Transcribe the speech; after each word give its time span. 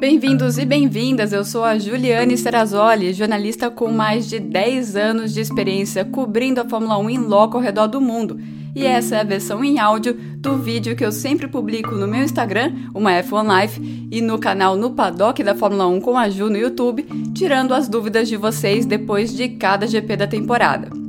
Bem-vindos 0.00 0.56
e 0.56 0.64
bem-vindas, 0.64 1.30
eu 1.30 1.44
sou 1.44 1.62
a 1.62 1.78
Juliane 1.78 2.34
Serrazoli, 2.34 3.12
jornalista 3.12 3.70
com 3.70 3.92
mais 3.92 4.26
de 4.26 4.40
10 4.40 4.96
anos 4.96 5.34
de 5.34 5.42
experiência 5.42 6.06
cobrindo 6.06 6.58
a 6.58 6.64
Fórmula 6.64 6.96
1 6.96 7.10
em 7.10 7.18
loco 7.18 7.58
ao 7.58 7.62
redor 7.62 7.86
do 7.86 8.00
mundo. 8.00 8.40
E 8.74 8.86
essa 8.86 9.16
é 9.16 9.20
a 9.20 9.24
versão 9.24 9.62
em 9.62 9.78
áudio 9.78 10.14
do 10.14 10.56
vídeo 10.56 10.96
que 10.96 11.04
eu 11.04 11.12
sempre 11.12 11.48
publico 11.48 11.94
no 11.94 12.08
meu 12.08 12.22
Instagram, 12.22 12.72
uma 12.94 13.10
F1 13.10 13.60
Life, 13.60 14.08
e 14.10 14.22
no 14.22 14.38
canal 14.38 14.74
No 14.74 14.92
Paddock 14.92 15.42
da 15.42 15.54
Fórmula 15.54 15.86
1 15.86 16.00
com 16.00 16.16
a 16.16 16.30
Ju 16.30 16.48
no 16.48 16.56
YouTube, 16.56 17.02
tirando 17.34 17.74
as 17.74 17.86
dúvidas 17.86 18.26
de 18.26 18.38
vocês 18.38 18.86
depois 18.86 19.36
de 19.36 19.50
cada 19.50 19.86
GP 19.86 20.16
da 20.16 20.26
temporada. 20.26 20.99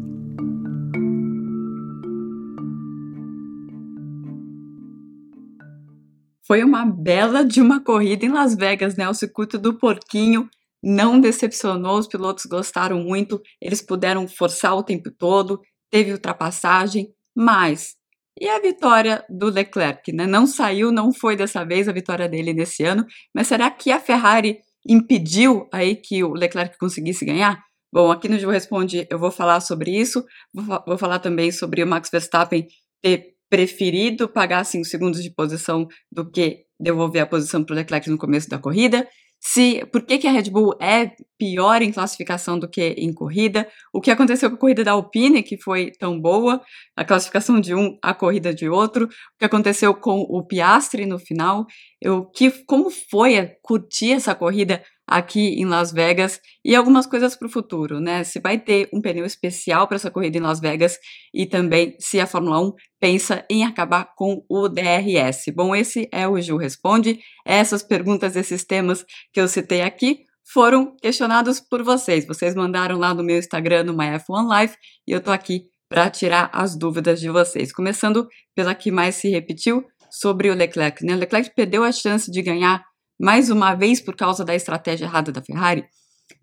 Foi 6.52 6.66
uma 6.66 6.86
bela 6.86 7.46
de 7.46 7.62
uma 7.62 7.82
corrida 7.82 8.26
em 8.26 8.30
Las 8.30 8.54
Vegas, 8.54 8.98
né? 8.98 9.08
O 9.08 9.14
circuito 9.14 9.58
do 9.58 9.78
porquinho 9.78 10.50
não 10.84 11.18
decepcionou, 11.18 11.98
os 11.98 12.08
pilotos 12.08 12.46
gostaram 12.46 13.00
muito, 13.00 13.42
eles 13.62 13.82
puderam 13.82 14.28
forçar 14.28 14.76
o 14.76 14.84
tempo 14.84 15.10
todo, 15.10 15.62
teve 15.90 16.12
ultrapassagem, 16.12 17.08
mas 17.34 17.96
e 18.38 18.50
a 18.50 18.60
vitória 18.60 19.24
do 19.30 19.46
Leclerc, 19.46 20.12
né? 20.12 20.28
Não 20.28 20.46
saiu, 20.46 20.92
não 20.92 21.14
foi 21.14 21.38
dessa 21.38 21.64
vez 21.64 21.88
a 21.88 21.94
vitória 21.94 22.28
dele 22.28 22.54
nesse 22.54 22.84
ano, 22.84 23.06
mas 23.34 23.48
será 23.48 23.72
que 23.72 23.90
a 23.90 23.98
Ferrari 23.98 24.60
impediu 24.86 25.70
aí 25.72 25.96
que 25.96 26.22
o 26.22 26.34
Leclerc 26.34 26.78
conseguisse 26.78 27.24
ganhar? 27.24 27.64
Bom, 27.94 28.12
aqui 28.12 28.28
no 28.28 28.38
Ju 28.38 28.50
Responde 28.50 29.08
eu 29.10 29.18
vou 29.18 29.32
falar 29.32 29.62
sobre 29.62 29.92
isso, 29.92 30.22
vou, 30.54 30.84
vou 30.86 30.98
falar 30.98 31.20
também 31.20 31.50
sobre 31.50 31.82
o 31.82 31.88
Max 31.88 32.10
Verstappen 32.12 32.68
ter 33.02 33.31
preferido 33.52 34.30
pagar 34.30 34.64
5 34.64 34.86
segundos 34.86 35.22
de 35.22 35.30
posição 35.30 35.86
do 36.10 36.32
que 36.32 36.64
devolver 36.80 37.22
a 37.22 37.28
posição 37.28 37.64
para 37.64 37.74
o 37.74 37.76
Leclerc 37.76 38.10
no 38.10 38.18
começo 38.18 38.50
da 38.50 38.58
corrida? 38.58 39.06
Se 39.44 39.84
por 39.92 40.04
que, 40.04 40.20
que 40.20 40.28
a 40.28 40.32
Red 40.32 40.52
Bull 40.52 40.78
é 40.80 41.12
pior 41.38 41.82
em 41.82 41.92
classificação 41.92 42.58
do 42.58 42.70
que 42.70 42.90
em 42.98 43.12
corrida, 43.12 43.68
o 43.92 44.00
que 44.00 44.12
aconteceu 44.12 44.50
com 44.50 44.56
a 44.56 44.60
corrida 44.60 44.84
da 44.84 44.92
Alpine, 44.92 45.42
que 45.42 45.58
foi 45.58 45.92
tão 46.00 46.22
boa, 46.22 46.62
a 46.96 47.04
classificação 47.04 47.60
de 47.60 47.74
um, 47.74 47.98
a 48.02 48.14
corrida 48.14 48.54
de 48.54 48.70
outro, 48.70 49.06
o 49.06 49.10
que 49.40 49.46
aconteceu 49.46 49.96
com 49.96 50.20
o 50.30 50.46
Piastri 50.46 51.08
no 51.08 51.18
final, 51.20 51.66
eu, 52.00 52.24
que, 52.26 52.52
como 52.66 52.90
foi 52.90 53.52
curtir 53.64 54.14
essa 54.14 54.36
corrida 54.36 54.84
aqui 55.08 55.60
em 55.60 55.66
Las 55.66 55.92
Vegas 55.92 56.40
e 56.64 56.76
algumas 56.76 57.06
coisas 57.06 57.36
para 57.36 57.48
o 57.48 57.52
futuro, 57.52 58.00
né? 58.00 58.24
Se 58.24 58.40
vai 58.40 58.58
ter 58.58 58.90
um 58.94 59.02
pneu 59.02 59.26
especial 59.26 59.88
para 59.88 59.96
essa 59.96 60.12
corrida 60.12 60.38
em 60.38 60.42
Las 60.42 60.60
Vegas 60.60 60.98
e 61.34 61.46
também 61.46 61.96
se 62.00 62.20
a 62.20 62.28
Fórmula 62.28 62.62
1 62.62 62.74
pensa 63.00 63.46
em 63.50 63.66
acabar 63.66 64.14
com 64.16 64.44
o 64.50 64.70
DRS. 64.70 65.52
Bom, 65.56 65.76
esse 65.76 66.08
é 66.12 66.28
o 66.28 66.40
Gil 66.40 66.58
Responde. 66.58 67.20
Essas 67.46 67.84
perguntas, 67.84 68.36
esses 68.36 68.64
temas 68.64 69.06
que 69.34 69.42
eu 69.42 69.48
citei 69.48 69.82
aqui 69.82 70.26
foram 70.54 70.96
questionados 71.02 71.60
por 71.60 71.84
vocês. 71.84 72.26
Vocês 72.26 72.56
mandaram 72.56 72.98
lá 72.98 73.14
no 73.14 73.24
meu 73.24 73.38
Instagram, 73.38 73.84
no 73.84 73.94
MyF1Life, 73.94 74.76
e 75.08 75.12
eu 75.12 75.22
tô 75.22 75.32
aqui 75.32 75.64
para 75.90 76.10
tirar 76.10 76.50
as 76.54 76.78
dúvidas 76.78 77.20
de 77.20 77.30
vocês. 77.30 77.74
Começando 77.74 78.28
pela 78.56 78.74
que 78.74 78.92
mais 78.92 79.16
se 79.16 79.30
repetiu 79.30 79.84
sobre 80.10 80.50
o 80.50 80.56
Leclerc. 80.56 81.06
Né? 81.06 81.16
O 81.16 81.18
Leclerc 81.18 81.52
perdeu 81.56 81.84
a 81.84 81.92
chance 81.92 82.30
de 82.30 82.42
ganhar 82.42 82.84
mais 83.22 83.52
uma 83.52 83.76
vez 83.76 84.02
por 84.02 84.16
causa 84.16 84.44
da 84.44 84.56
estratégia 84.56 85.06
errada 85.06 85.32
da 85.32 85.44
Ferrari? 85.44 85.86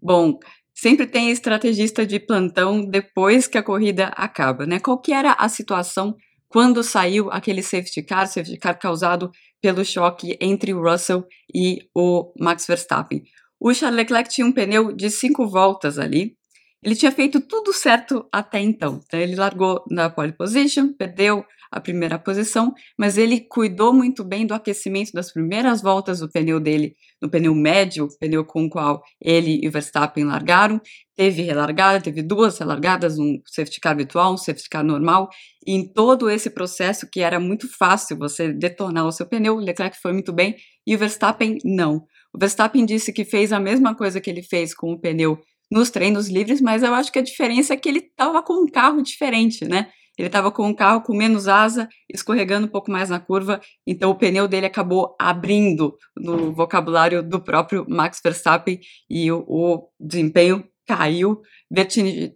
Bom, 0.01 0.39
sempre 0.73 1.09
tem 1.09 1.31
estrategista 1.31 2.07
de 2.07 2.21
plantão 2.21 2.89
depois 2.89 3.48
que 3.48 3.59
a 3.59 3.62
corrida 3.62 4.12
acaba, 4.17 4.65
né? 4.65 4.79
Qual 4.79 5.01
que 5.01 5.12
era 5.12 5.33
a 5.33 5.49
situação 5.49 6.15
quando 6.49 6.84
saiu 6.84 7.31
aquele 7.33 7.62
safety 7.62 8.03
car, 8.03 8.29
safety 8.29 8.56
car 8.56 8.79
causado 8.79 9.31
pelo 9.61 9.84
choque 9.84 10.39
entre 10.41 10.73
o 10.73 10.81
Russell 10.81 11.27
e 11.53 11.81
o 11.93 12.33
Max 12.38 12.65
Verstappen? 12.65 13.25
O 13.61 13.75
Charles 13.75 13.97
Leclerc 13.97 14.31
tinha 14.31 14.47
um 14.47 14.53
pneu 14.53 14.93
de 14.93 15.11
cinco 15.11 15.49
voltas 15.49 15.99
ali. 15.99 16.37
Ele 16.81 16.94
tinha 16.94 17.11
feito 17.11 17.41
tudo 17.41 17.72
certo 17.72 18.25
até 18.33 18.61
então. 18.61 19.00
então 19.05 19.19
ele 19.19 19.34
largou 19.34 19.83
na 19.91 20.09
pole 20.09 20.33
position, 20.33 20.93
perdeu 20.93 21.44
a 21.71 21.81
primeira 21.81 22.19
posição, 22.19 22.73
mas 22.99 23.19
ele 23.19 23.41
cuidou 23.41 23.93
muito 23.93 24.25
bem 24.25 24.47
do 24.47 24.55
aquecimento 24.55 25.12
das 25.12 25.33
primeiras 25.33 25.83
voltas 25.83 26.21
do 26.21 26.31
pneu 26.31 26.59
dele, 26.59 26.95
no 27.21 27.29
pneu 27.29 27.55
médio, 27.55 28.09
pneu 28.21 28.45
com 28.45 28.65
o 28.65 28.71
qual 28.71 29.03
ele 29.21 29.61
e 29.62 29.69
Verstappen 29.69 30.25
largaram. 30.25 30.81
Teve 31.17 31.43
relargada, 31.43 32.01
teve 32.01 32.23
duas 32.23 32.59
relargadas, 32.59 33.19
um 33.19 33.41
safety 33.47 33.81
car 33.81 33.97
virtual, 33.97 34.34
um 34.34 34.37
safety 34.37 34.69
car 34.69 34.84
normal, 34.84 35.29
e 35.67 35.73
em 35.73 35.93
todo 35.93 36.31
esse 36.31 36.49
processo 36.49 37.09
que 37.11 37.21
era 37.21 37.41
muito 37.41 37.69
fácil 37.77 38.17
você 38.17 38.53
detonar 38.53 39.06
o 39.06 39.12
seu 39.12 39.27
pneu, 39.27 39.56
Leclerc 39.56 39.97
foi 40.00 40.12
muito 40.12 40.33
bem 40.33 40.55
e 40.87 40.95
o 40.95 40.99
Verstappen 40.99 41.59
não. 41.65 42.05
O 42.33 42.39
Verstappen 42.39 42.87
disse 42.87 43.12
que 43.12 43.25
fez 43.25 43.53
a 43.53 43.61
mesma 43.61 43.95
coisa 43.95 44.21
que 44.21 44.31
ele 44.31 44.43
fez 44.43 44.75
com 44.75 44.93
o 44.93 44.99
pneu 44.99 45.39
nos 45.71 45.91
treinos 45.91 46.29
livres, 46.29 46.61
mas 46.61 46.83
eu 46.83 46.95
acho 46.95 47.12
que 47.12 47.19
a 47.19 47.23
diferença 47.23 47.75
é 47.75 47.77
que 47.77 47.89
ele 47.89 47.99
estava 47.99 48.43
com 48.43 48.62
um 48.62 48.67
carro 48.67 49.03
diferente, 49.03 49.65
né? 49.65 49.89
Ele 50.19 50.27
estava 50.27 50.51
com 50.51 50.67
um 50.67 50.75
carro 50.75 51.03
com 51.03 51.15
menos 51.15 51.47
asa, 51.47 51.89
escorregando 52.12 52.67
um 52.67 52.71
pouco 52.71 52.91
mais 52.91 53.09
na 53.09 53.21
curva, 53.21 53.61
então 53.87 54.11
o 54.11 54.15
pneu 54.15 54.49
dele 54.49 54.67
acabou 54.67 55.15
abrindo 55.19 55.97
no 56.17 56.53
vocabulário 56.53 57.23
do 57.23 57.41
próprio 57.41 57.87
Max 57.89 58.21
Verstappen 58.23 58.81
e 59.09 59.31
o, 59.31 59.45
o 59.47 59.89
desempenho 60.01 60.65
caiu 60.89 61.43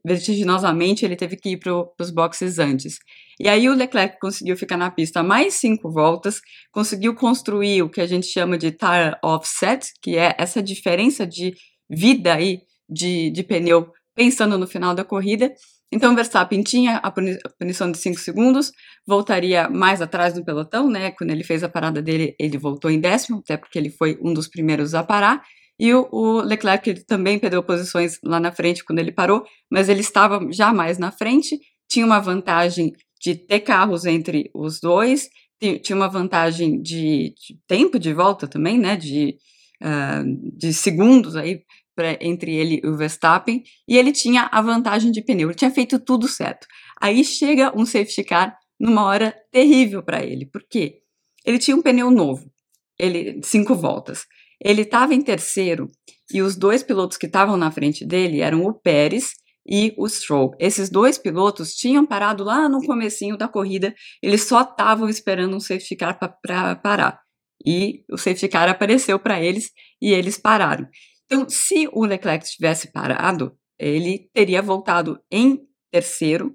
vertiginosamente, 0.04 1.06
ele 1.06 1.16
teve 1.16 1.36
que 1.36 1.50
ir 1.50 1.56
para 1.56 1.72
os 1.98 2.10
boxes 2.10 2.58
antes. 2.58 2.98
E 3.40 3.48
aí 3.48 3.66
o 3.66 3.74
Leclerc 3.74 4.18
conseguiu 4.20 4.56
ficar 4.58 4.76
na 4.76 4.90
pista 4.90 5.22
mais 5.22 5.54
cinco 5.54 5.90
voltas, 5.90 6.40
conseguiu 6.70 7.14
construir 7.14 7.82
o 7.82 7.88
que 7.88 8.02
a 8.02 8.06
gente 8.06 8.26
chama 8.26 8.58
de 8.58 8.70
tire 8.70 9.16
offset, 9.24 9.90
que 10.02 10.18
é 10.18 10.34
essa 10.38 10.62
diferença 10.62 11.26
de 11.26 11.54
vida 11.90 12.34
aí 12.34 12.60
de, 12.86 13.30
de 13.30 13.42
pneu 13.42 13.90
pensando 14.14 14.58
no 14.58 14.66
final 14.66 14.94
da 14.94 15.02
corrida, 15.02 15.50
então, 15.92 16.14
Verstappen 16.14 16.62
tinha 16.62 16.96
a 16.96 17.10
punição 17.10 17.92
de 17.92 17.98
5 17.98 18.18
segundos, 18.18 18.72
voltaria 19.06 19.68
mais 19.68 20.00
atrás 20.00 20.32
do 20.32 20.42
pelotão, 20.42 20.88
né? 20.88 21.10
Quando 21.10 21.30
ele 21.30 21.44
fez 21.44 21.62
a 21.62 21.68
parada 21.68 22.00
dele, 22.00 22.34
ele 22.40 22.56
voltou 22.56 22.90
em 22.90 22.98
décimo, 22.98 23.40
até 23.40 23.58
porque 23.58 23.78
ele 23.78 23.90
foi 23.90 24.18
um 24.22 24.32
dos 24.32 24.48
primeiros 24.48 24.94
a 24.94 25.04
parar. 25.04 25.42
E 25.78 25.92
o, 25.92 26.08
o 26.10 26.40
Leclerc 26.40 26.88
ele 26.88 27.04
também 27.04 27.38
perdeu 27.38 27.62
posições 27.62 28.18
lá 28.24 28.40
na 28.40 28.50
frente 28.50 28.82
quando 28.82 29.00
ele 29.00 29.12
parou, 29.12 29.44
mas 29.70 29.90
ele 29.90 30.00
estava 30.00 30.40
já 30.50 30.72
mais 30.72 30.96
na 30.96 31.12
frente, 31.12 31.58
tinha 31.90 32.06
uma 32.06 32.20
vantagem 32.20 32.92
de 33.20 33.34
ter 33.34 33.60
carros 33.60 34.06
entre 34.06 34.50
os 34.54 34.80
dois, 34.80 35.28
tinha 35.82 35.94
uma 35.94 36.08
vantagem 36.08 36.80
de, 36.80 37.34
de 37.36 37.58
tempo 37.68 37.98
de 37.98 38.14
volta 38.14 38.48
também, 38.48 38.78
né? 38.78 38.96
De, 38.96 39.36
uh, 39.82 40.56
de 40.56 40.72
segundos 40.72 41.36
aí 41.36 41.60
pra, 41.94 42.16
entre 42.20 42.54
ele 42.54 42.80
e 42.82 42.86
o 42.86 42.96
Verstappen, 42.96 43.62
e 43.88 43.96
ele 43.96 44.12
tinha 44.12 44.48
a 44.52 44.60
vantagem 44.60 45.10
de 45.10 45.22
pneu, 45.22 45.48
ele 45.48 45.56
tinha 45.56 45.70
feito 45.70 45.98
tudo 45.98 46.28
certo. 46.28 46.66
Aí 47.00 47.24
chega 47.24 47.76
um 47.76 47.84
safety 47.84 48.24
car 48.24 48.56
numa 48.78 49.04
hora 49.04 49.34
terrível 49.50 50.02
para 50.02 50.24
ele, 50.24 50.46
por 50.46 50.62
quê? 50.68 51.00
Ele 51.44 51.58
tinha 51.58 51.76
um 51.76 51.82
pneu 51.82 52.10
novo, 52.10 52.50
ele 52.98 53.40
cinco 53.42 53.74
voltas. 53.74 54.26
Ele 54.64 54.82
estava 54.82 55.12
em 55.12 55.20
terceiro 55.20 55.90
e 56.32 56.40
os 56.40 56.56
dois 56.56 56.82
pilotos 56.82 57.16
que 57.16 57.26
estavam 57.26 57.56
na 57.56 57.70
frente 57.70 58.04
dele 58.04 58.40
eram 58.40 58.64
o 58.64 58.72
Pérez 58.72 59.32
e 59.66 59.92
o 59.96 60.08
Stroll. 60.08 60.52
Esses 60.58 60.88
dois 60.88 61.18
pilotos 61.18 61.74
tinham 61.74 62.06
parado 62.06 62.44
lá 62.44 62.68
no 62.68 62.80
comecinho 62.84 63.36
da 63.36 63.48
corrida, 63.48 63.94
eles 64.22 64.42
só 64.44 64.62
estavam 64.62 65.08
esperando 65.08 65.56
um 65.56 65.60
safety 65.60 65.96
car 65.96 66.18
para 66.18 66.76
parar. 66.76 67.20
E 67.64 68.04
o 68.10 68.16
safety 68.16 68.48
car 68.48 68.68
apareceu 68.68 69.18
para 69.18 69.40
eles 69.40 69.70
e 70.00 70.12
eles 70.12 70.38
pararam. 70.38 70.86
Então, 71.32 71.48
se 71.48 71.88
o 71.94 72.04
Leclerc 72.04 72.44
tivesse 72.44 72.92
parado, 72.92 73.56
ele 73.78 74.28
teria 74.34 74.60
voltado 74.60 75.18
em 75.30 75.60
terceiro, 75.90 76.54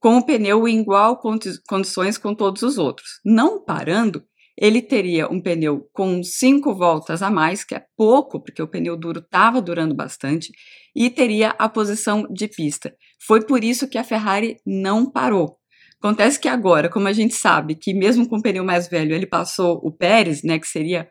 com 0.00 0.16
o 0.16 0.24
pneu 0.24 0.66
em 0.66 0.80
igual 0.80 1.20
condições 1.68 2.16
com 2.16 2.34
todos 2.34 2.62
os 2.62 2.78
outros. 2.78 3.20
Não 3.22 3.62
parando, 3.62 4.24
ele 4.56 4.80
teria 4.80 5.30
um 5.30 5.38
pneu 5.38 5.86
com 5.92 6.22
cinco 6.22 6.74
voltas 6.74 7.22
a 7.22 7.30
mais, 7.30 7.62
que 7.62 7.74
é 7.74 7.84
pouco, 7.94 8.42
porque 8.42 8.62
o 8.62 8.68
pneu 8.68 8.96
duro 8.96 9.20
estava 9.20 9.60
durando 9.60 9.94
bastante, 9.94 10.50
e 10.94 11.10
teria 11.10 11.50
a 11.50 11.68
posição 11.68 12.26
de 12.32 12.48
pista. 12.48 12.96
Foi 13.26 13.44
por 13.44 13.62
isso 13.62 13.86
que 13.86 13.98
a 13.98 14.04
Ferrari 14.04 14.56
não 14.64 15.10
parou. 15.10 15.58
Acontece 16.00 16.40
que 16.40 16.48
agora, 16.48 16.88
como 16.88 17.06
a 17.06 17.12
gente 17.12 17.34
sabe 17.34 17.74
que 17.74 17.92
mesmo 17.92 18.26
com 18.26 18.38
o 18.38 18.42
pneu 18.42 18.64
mais 18.64 18.88
velho 18.88 19.14
ele 19.14 19.26
passou 19.26 19.78
o 19.82 19.92
Pérez, 19.92 20.42
né, 20.42 20.58
que 20.58 20.66
seria 20.66 21.06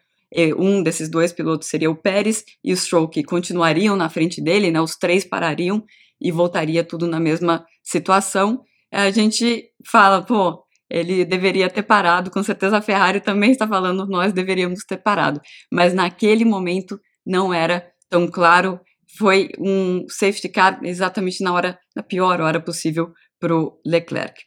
um 0.57 0.83
desses 0.83 1.09
dois 1.09 1.31
pilotos 1.31 1.67
seria 1.67 1.89
o 1.89 1.95
Pérez 1.95 2.43
e 2.63 2.73
o 2.73 2.77
Stroll, 2.77 3.07
que 3.07 3.23
continuariam 3.23 3.95
na 3.95 4.09
frente 4.09 4.41
dele, 4.41 4.71
né? 4.71 4.81
Os 4.81 4.95
três 4.95 5.23
parariam 5.23 5.83
e 6.19 6.31
voltaria 6.31 6.83
tudo 6.83 7.07
na 7.07 7.19
mesma 7.19 7.65
situação. 7.83 8.61
A 8.91 9.09
gente 9.11 9.69
fala, 9.89 10.21
pô, 10.21 10.63
ele 10.89 11.25
deveria 11.25 11.69
ter 11.69 11.83
parado, 11.83 12.29
com 12.29 12.43
certeza 12.43 12.77
a 12.77 12.81
Ferrari 12.81 13.19
também 13.19 13.51
está 13.51 13.67
falando, 13.67 14.05
nós 14.07 14.33
deveríamos 14.33 14.83
ter 14.85 14.97
parado. 14.97 15.41
Mas 15.71 15.93
naquele 15.93 16.45
momento 16.45 16.99
não 17.25 17.53
era 17.53 17.85
tão 18.09 18.27
claro, 18.27 18.79
foi 19.17 19.49
um 19.59 20.05
safety 20.09 20.49
car 20.49 20.79
exatamente 20.83 21.43
na 21.43 21.53
hora, 21.53 21.79
na 21.95 22.03
pior 22.03 22.41
hora 22.41 22.59
possível 22.59 23.11
para 23.39 23.55
o 23.55 23.79
Leclerc. 23.85 24.43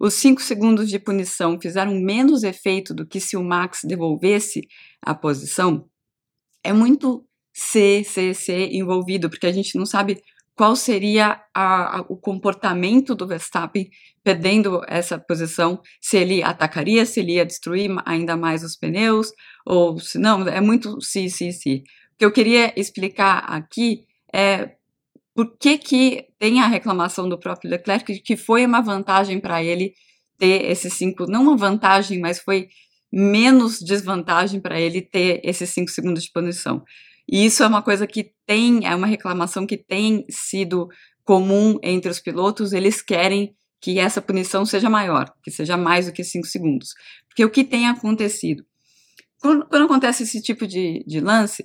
Os 0.00 0.14
cinco 0.14 0.40
segundos 0.40 0.88
de 0.88 0.98
punição 0.98 1.60
fizeram 1.60 1.94
menos 2.00 2.42
efeito 2.42 2.94
do 2.94 3.06
que 3.06 3.20
se 3.20 3.36
o 3.36 3.44
Max 3.44 3.82
devolvesse 3.84 4.62
a 5.02 5.14
posição? 5.14 5.90
é 6.62 6.72
muito 6.72 7.24
C, 7.52 8.04
C, 8.04 8.34
C 8.34 8.68
envolvido, 8.72 9.28
porque 9.28 9.46
a 9.46 9.52
gente 9.52 9.76
não 9.76 9.86
sabe 9.86 10.22
qual 10.54 10.76
seria 10.76 11.42
a, 11.54 11.98
a, 11.98 12.00
o 12.02 12.16
comportamento 12.16 13.14
do 13.14 13.26
Verstappen 13.26 13.88
perdendo 14.22 14.82
essa 14.86 15.18
posição, 15.18 15.80
se 16.00 16.18
ele 16.18 16.42
atacaria, 16.42 17.06
se 17.06 17.20
ele 17.20 17.34
ia 17.34 17.46
destruir 17.46 17.90
ainda 18.04 18.36
mais 18.36 18.62
os 18.62 18.76
pneus, 18.76 19.32
ou 19.64 19.98
se 19.98 20.18
não, 20.18 20.46
é 20.46 20.60
muito 20.60 21.00
si, 21.00 21.30
si, 21.30 21.52
si. 21.52 21.82
O 22.12 22.18
que 22.18 22.24
eu 22.26 22.32
queria 22.32 22.78
explicar 22.78 23.38
aqui 23.38 24.04
é 24.32 24.72
por 25.34 25.56
que, 25.58 25.78
que 25.78 26.26
tem 26.38 26.60
a 26.60 26.66
reclamação 26.66 27.28
do 27.28 27.38
próprio 27.38 27.70
Leclerc 27.70 28.20
que 28.20 28.36
foi 28.36 28.66
uma 28.66 28.80
vantagem 28.80 29.40
para 29.40 29.62
ele 29.62 29.94
ter 30.38 30.70
esses 30.70 30.92
cinco, 30.94 31.26
não 31.26 31.42
uma 31.42 31.56
vantagem, 31.56 32.18
mas 32.18 32.40
foi 32.40 32.68
menos 33.12 33.78
desvantagem 33.78 34.60
para 34.60 34.80
ele 34.80 35.02
ter 35.02 35.40
esses 35.44 35.70
cinco 35.70 35.90
segundos 35.90 36.24
de 36.24 36.32
punição. 36.32 36.82
E 37.30 37.44
isso 37.44 37.62
é 37.62 37.66
uma 37.66 37.82
coisa 37.82 38.06
que 38.06 38.32
tem, 38.46 38.86
é 38.86 38.94
uma 38.94 39.06
reclamação 39.06 39.66
que 39.66 39.76
tem 39.76 40.24
sido 40.28 40.88
comum 41.24 41.78
entre 41.82 42.10
os 42.10 42.18
pilotos, 42.18 42.72
eles 42.72 43.02
querem 43.02 43.54
que 43.80 43.98
essa 43.98 44.20
punição 44.20 44.66
seja 44.66 44.90
maior, 44.90 45.32
que 45.42 45.50
seja 45.50 45.76
mais 45.76 46.06
do 46.06 46.12
que 46.12 46.22
5 46.24 46.46
segundos. 46.46 46.90
Porque 47.28 47.44
o 47.44 47.50
que 47.50 47.64
tem 47.64 47.88
acontecido? 47.88 48.64
Quando, 49.40 49.66
quando 49.66 49.84
acontece 49.84 50.24
esse 50.24 50.42
tipo 50.42 50.66
de, 50.66 51.02
de 51.06 51.20
lance, 51.20 51.64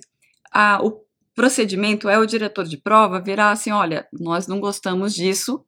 a, 0.52 0.80
o 0.82 1.04
procedimento 1.36 2.08
é 2.08 2.18
o 2.18 2.26
diretor 2.26 2.64
de 2.64 2.78
prova 2.78 3.20
virar 3.20 3.52
assim: 3.52 3.70
olha, 3.70 4.08
nós 4.12 4.48
não 4.48 4.58
gostamos 4.58 5.14
disso, 5.14 5.64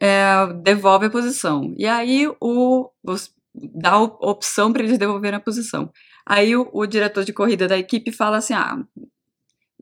é, 0.00 0.46
devolve 0.62 1.06
a 1.06 1.10
posição. 1.10 1.74
E 1.76 1.86
aí 1.86 2.26
o, 2.40 2.88
os, 3.02 3.34
dá 3.54 3.98
opção 4.00 4.72
para 4.72 4.82
eles 4.82 4.96
devolverem 4.96 5.36
a 5.36 5.42
posição. 5.42 5.92
Aí 6.24 6.56
o, 6.56 6.70
o, 6.72 6.86
diretor 6.86 7.24
de 7.24 7.32
corrida 7.32 7.66
da 7.66 7.76
equipe 7.76 8.12
fala 8.12 8.38
assim: 8.38 8.54
ah, 8.54 8.78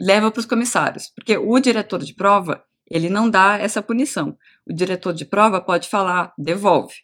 leva 0.01 0.31
para 0.31 0.41
os 0.41 0.47
comissários, 0.47 1.12
porque 1.15 1.37
o 1.37 1.61
diretor 1.61 2.03
de 2.03 2.15
prova 2.15 2.65
ele 2.91 3.09
não 3.09 3.31
dá 3.31 3.59
essa 3.59 3.83
punição. 3.83 4.37
O 4.67 4.73
diretor 4.73 5.12
de 5.12 5.25
prova 5.25 5.61
pode 5.61 5.89
falar 5.89 6.33
devolve, 6.39 6.95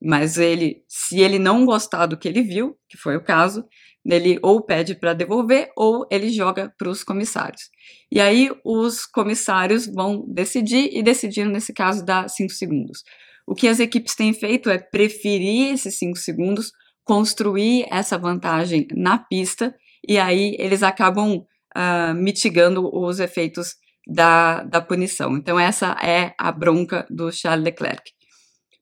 mas 0.00 0.38
ele, 0.38 0.84
se 0.86 1.20
ele 1.20 1.38
não 1.38 1.64
gostar 1.64 2.06
do 2.06 2.16
que 2.16 2.28
ele 2.28 2.42
viu, 2.42 2.78
que 2.88 2.96
foi 2.96 3.16
o 3.16 3.22
caso, 3.22 3.66
ele 4.04 4.38
ou 4.42 4.62
pede 4.62 4.94
para 4.94 5.14
devolver 5.14 5.70
ou 5.76 6.06
ele 6.10 6.28
joga 6.28 6.72
para 6.76 6.88
os 6.88 7.02
comissários. 7.02 7.70
E 8.12 8.20
aí 8.20 8.50
os 8.64 9.06
comissários 9.06 9.86
vão 9.86 10.24
decidir 10.28 10.90
e 10.92 11.02
decidiram 11.02 11.50
nesse 11.50 11.72
caso 11.72 12.04
dar 12.04 12.28
cinco 12.28 12.52
segundos. 12.52 13.02
O 13.46 13.54
que 13.54 13.68
as 13.68 13.80
equipes 13.80 14.14
têm 14.14 14.32
feito 14.32 14.70
é 14.70 14.78
preferir 14.78 15.72
esses 15.72 15.98
cinco 15.98 16.18
segundos 16.18 16.72
construir 17.04 17.86
essa 17.90 18.18
vantagem 18.18 18.86
na 18.92 19.18
pista 19.18 19.74
e 20.06 20.18
aí 20.18 20.56
eles 20.58 20.82
acabam 20.82 21.36
uh, 21.76 22.14
mitigando 22.14 22.90
os 22.94 23.20
efeitos 23.20 23.74
da, 24.06 24.62
da 24.64 24.80
punição. 24.80 25.36
Então, 25.36 25.58
essa 25.58 25.96
é 26.02 26.34
a 26.38 26.50
bronca 26.50 27.06
do 27.10 27.30
Charles 27.30 27.64
Leclerc. 27.64 28.02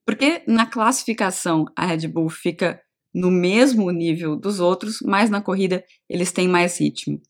Porque 0.04 0.42
na 0.46 0.66
classificação 0.66 1.64
a 1.76 1.86
Red 1.86 2.08
Bull 2.08 2.28
fica 2.28 2.80
no 3.14 3.30
mesmo 3.30 3.90
nível 3.90 4.36
dos 4.36 4.60
outros, 4.60 4.98
mas 5.02 5.30
na 5.30 5.40
corrida 5.40 5.84
eles 6.08 6.32
têm 6.32 6.48
mais 6.48 6.78
ritmo. 6.78 7.20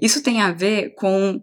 Isso 0.00 0.22
tem 0.22 0.40
a 0.40 0.52
ver 0.52 0.94
com 0.94 1.40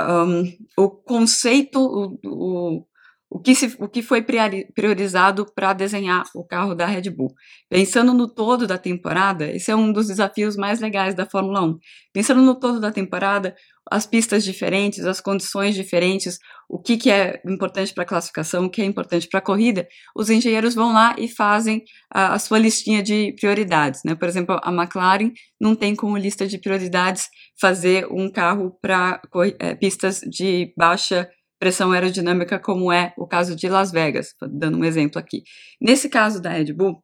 um, 0.00 0.56
o 0.76 0.88
conceito, 0.88 1.80
o, 1.80 2.18
o, 2.24 2.86
o 3.30 3.38
que, 3.38 3.54
se, 3.54 3.76
o 3.78 3.88
que 3.88 4.02
foi 4.02 4.22
priorizado 4.22 5.46
para 5.54 5.72
desenhar 5.72 6.24
o 6.34 6.44
carro 6.44 6.74
da 6.74 6.86
Red 6.86 7.10
Bull. 7.10 7.34
Pensando 7.68 8.14
no 8.14 8.26
todo 8.26 8.66
da 8.66 8.78
temporada, 8.78 9.50
esse 9.50 9.70
é 9.70 9.76
um 9.76 9.92
dos 9.92 10.06
desafios 10.06 10.56
mais 10.56 10.80
legais 10.80 11.14
da 11.14 11.26
Fórmula 11.26 11.62
1. 11.62 11.78
Pensando 12.12 12.40
no 12.40 12.58
todo 12.58 12.80
da 12.80 12.90
temporada, 12.90 13.54
as 13.90 14.06
pistas 14.06 14.44
diferentes, 14.44 15.04
as 15.04 15.20
condições 15.20 15.74
diferentes, 15.74 16.38
o 16.68 16.78
que, 16.78 16.96
que 16.96 17.10
é 17.10 17.40
importante 17.46 17.92
para 17.92 18.04
a 18.04 18.06
classificação, 18.06 18.64
o 18.64 18.70
que 18.70 18.82
é 18.82 18.84
importante 18.84 19.28
para 19.28 19.38
a 19.38 19.42
corrida, 19.42 19.86
os 20.14 20.30
engenheiros 20.30 20.74
vão 20.74 20.92
lá 20.92 21.14
e 21.18 21.28
fazem 21.28 21.82
a, 22.12 22.34
a 22.34 22.38
sua 22.38 22.58
listinha 22.58 23.02
de 23.02 23.34
prioridades. 23.38 24.02
Né? 24.04 24.14
Por 24.14 24.28
exemplo, 24.28 24.58
a 24.62 24.72
McLaren 24.72 25.32
não 25.60 25.74
tem 25.74 25.94
como 25.94 26.16
lista 26.16 26.46
de 26.46 26.58
prioridades 26.58 27.28
fazer 27.60 28.06
um 28.10 28.30
carro 28.30 28.76
para 28.80 29.20
é, 29.58 29.74
pistas 29.74 30.20
de 30.20 30.72
baixa 30.76 31.28
pressão 31.58 31.92
aerodinâmica, 31.92 32.58
como 32.58 32.92
é 32.92 33.12
o 33.16 33.26
caso 33.26 33.56
de 33.56 33.68
Las 33.68 33.90
Vegas, 33.90 34.34
dando 34.40 34.78
um 34.78 34.84
exemplo 34.84 35.18
aqui. 35.18 35.42
Nesse 35.80 36.08
caso 36.08 36.40
da 36.40 36.50
Red 36.50 36.72
Bull, 36.72 36.92
o 36.92 37.02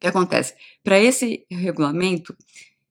que 0.00 0.06
acontece? 0.06 0.54
Para 0.82 0.98
esse 0.98 1.46
regulamento, 1.50 2.34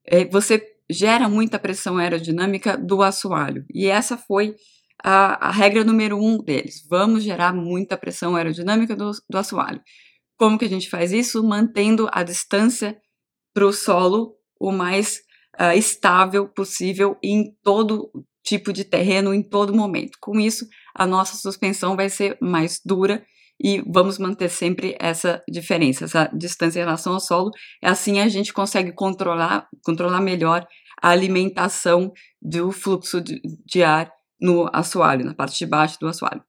é, 0.05 0.25
você 0.25 0.63
gera 0.89 1.27
muita 1.27 1.57
pressão 1.57 1.97
aerodinâmica 1.97 2.77
do 2.77 3.01
assoalho, 3.01 3.65
e 3.73 3.87
essa 3.87 4.17
foi 4.17 4.55
a, 5.03 5.49
a, 5.49 5.51
regra 5.51 5.83
número 5.83 6.17
um 6.17 6.37
deles. 6.37 6.85
Vamos 6.89 7.23
gerar 7.23 7.53
muita 7.53 7.97
pressão 7.97 8.35
aerodinâmica 8.35 8.95
do, 8.95 9.11
do 9.29 9.37
assoalho. 9.37 9.81
Como 10.37 10.57
que 10.57 10.65
a 10.65 10.69
gente 10.69 10.89
faz 10.89 11.11
isso? 11.11 11.43
Mantendo 11.43 12.07
a 12.11 12.23
distância 12.23 12.97
para 13.53 13.65
o 13.65 13.73
solo 13.73 14.35
o 14.59 14.71
mais 14.71 15.21
uh, 15.59 15.77
estável 15.77 16.47
possível 16.47 17.17
em 17.23 17.55
todo 17.63 18.11
tipo 18.45 18.71
de 18.71 18.83
terreno 18.83 19.33
em 19.33 19.41
todo 19.41 19.75
momento. 19.75 20.17
Com 20.21 20.39
isso, 20.39 20.67
a 20.93 21.05
nossa 21.05 21.35
suspensão 21.35 21.95
vai 21.95 22.09
ser 22.09 22.37
mais 22.39 22.79
dura 22.85 23.25
e 23.61 23.81
vamos 23.87 24.19
manter 24.19 24.49
sempre 24.49 24.95
essa 24.99 25.43
diferença, 25.49 26.05
essa 26.05 26.29
distância 26.33 26.79
em 26.79 26.83
relação 26.83 27.13
ao 27.13 27.19
solo. 27.19 27.51
Assim 27.83 28.19
a 28.19 28.27
gente 28.27 28.53
consegue 28.53 28.91
controlar, 28.91 29.67
controlar 29.83 30.21
melhor 30.21 30.65
a 31.01 31.09
alimentação 31.09 32.11
do 32.41 32.71
fluxo 32.71 33.19
de, 33.19 33.41
de 33.65 33.83
ar 33.83 34.11
no 34.39 34.69
assoalho, 34.71 35.25
na 35.25 35.33
parte 35.33 35.57
de 35.57 35.65
baixo 35.65 35.99
do 35.99 36.07
assoalho. 36.07 36.43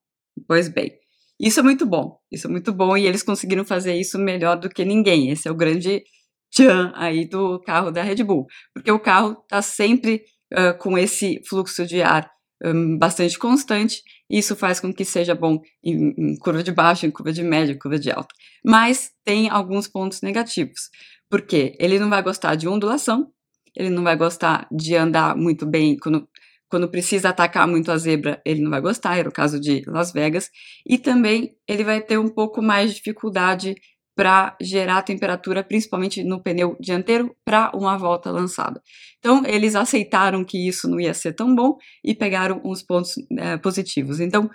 Pois 0.47 0.69
bem, 0.69 0.93
isso 1.41 1.61
é 1.61 1.63
muito 1.63 1.87
bom, 1.87 2.19
isso 2.31 2.47
é 2.47 2.51
muito 2.51 2.73
bom 2.73 2.97
e 2.97 3.07
eles 3.07 3.23
conseguiram 3.23 3.65
fazer 3.65 3.95
isso 3.95 4.19
melhor 4.19 4.57
do 4.57 4.69
que 4.69 4.85
ninguém. 4.85 5.31
Esse 5.31 5.49
é 5.49 5.51
o 5.51 5.57
grande 5.57 6.03
tchan 6.51 6.93
aí 6.95 7.29
do 7.29 7.61
carro 7.61 7.91
da 7.91 8.03
Red 8.03 8.23
Bull, 8.25 8.47
porque 8.75 8.91
o 8.91 9.01
carro 9.01 9.37
está 9.43 9.63
sempre 9.63 10.23
uh, 10.53 10.77
com 10.79 10.97
esse 10.97 11.41
fluxo 11.49 11.87
de 11.87 12.03
ar 12.03 12.31
um, 12.65 12.97
bastante 12.99 13.39
constante, 13.39 14.03
isso 14.31 14.57
faz 14.57 14.81
com 14.81 14.93
que 14.93 15.05
seja 15.05 15.35
bom 15.35 15.61
em, 15.85 16.15
em 16.17 16.37
curva 16.39 16.63
de 16.63 16.73
baixo, 16.73 17.07
em 17.07 17.11
curva 17.11 17.33
de 17.33 17.43
média, 17.43 17.79
curva 17.79 17.99
de 17.99 18.11
alta. 18.11 18.35
Mas 18.65 19.11
tem 19.25 19.49
alguns 19.49 19.87
pontos 19.87 20.23
negativos, 20.23 20.91
porque 21.31 21.77
ele 21.79 21.99
não 21.99 22.09
vai 22.09 22.23
gostar 22.23 22.55
de 22.55 22.69
ondulação, 22.69 23.31
ele 23.77 23.91
não 23.91 24.03
vai 24.03 24.17
gostar 24.17 24.67
de 24.73 24.97
andar 24.97 25.37
muito 25.37 25.67
bem 25.67 25.97
quando, 25.99 26.27
quando 26.69 26.91
precisa 26.91 27.29
atacar 27.29 27.69
muito 27.69 27.93
a 27.93 27.99
zebra, 27.99 28.41
ele 28.45 28.63
não 28.63 28.71
vai 28.71 28.81
gostar, 28.81 29.17
era 29.19 29.29
o 29.29 29.33
caso 29.33 29.61
de 29.61 29.83
Las 29.87 30.13
Vegas, 30.13 30.51
e 30.87 30.97
também 30.99 31.55
ele 31.69 31.85
vai 31.85 32.01
ter 32.01 32.19
um 32.19 32.29
pouco 32.29 32.63
mais 32.63 32.91
de 32.91 32.97
dificuldade 32.97 33.75
para 34.17 34.57
gerar 34.61 35.03
temperatura, 35.03 35.63
principalmente 35.63 36.25
no 36.25 36.43
pneu 36.43 36.75
dianteiro, 36.81 37.37
para 37.45 37.71
uma 37.75 37.99
volta 37.99 38.31
lançada. 38.31 38.83
Então, 39.19 39.45
eles 39.45 39.77
aceitaram 39.77 40.43
que 40.43 40.67
isso 40.67 40.89
não 40.89 40.99
ia 40.99 41.13
ser 41.13 41.35
tão 41.35 41.55
bom 41.55 41.77
e 42.03 42.15
pegaram 42.15 42.61
uns 42.65 42.83
pontos 42.83 43.15
é, 43.39 43.59
positivos. 43.59 44.19
Então, 44.19 44.51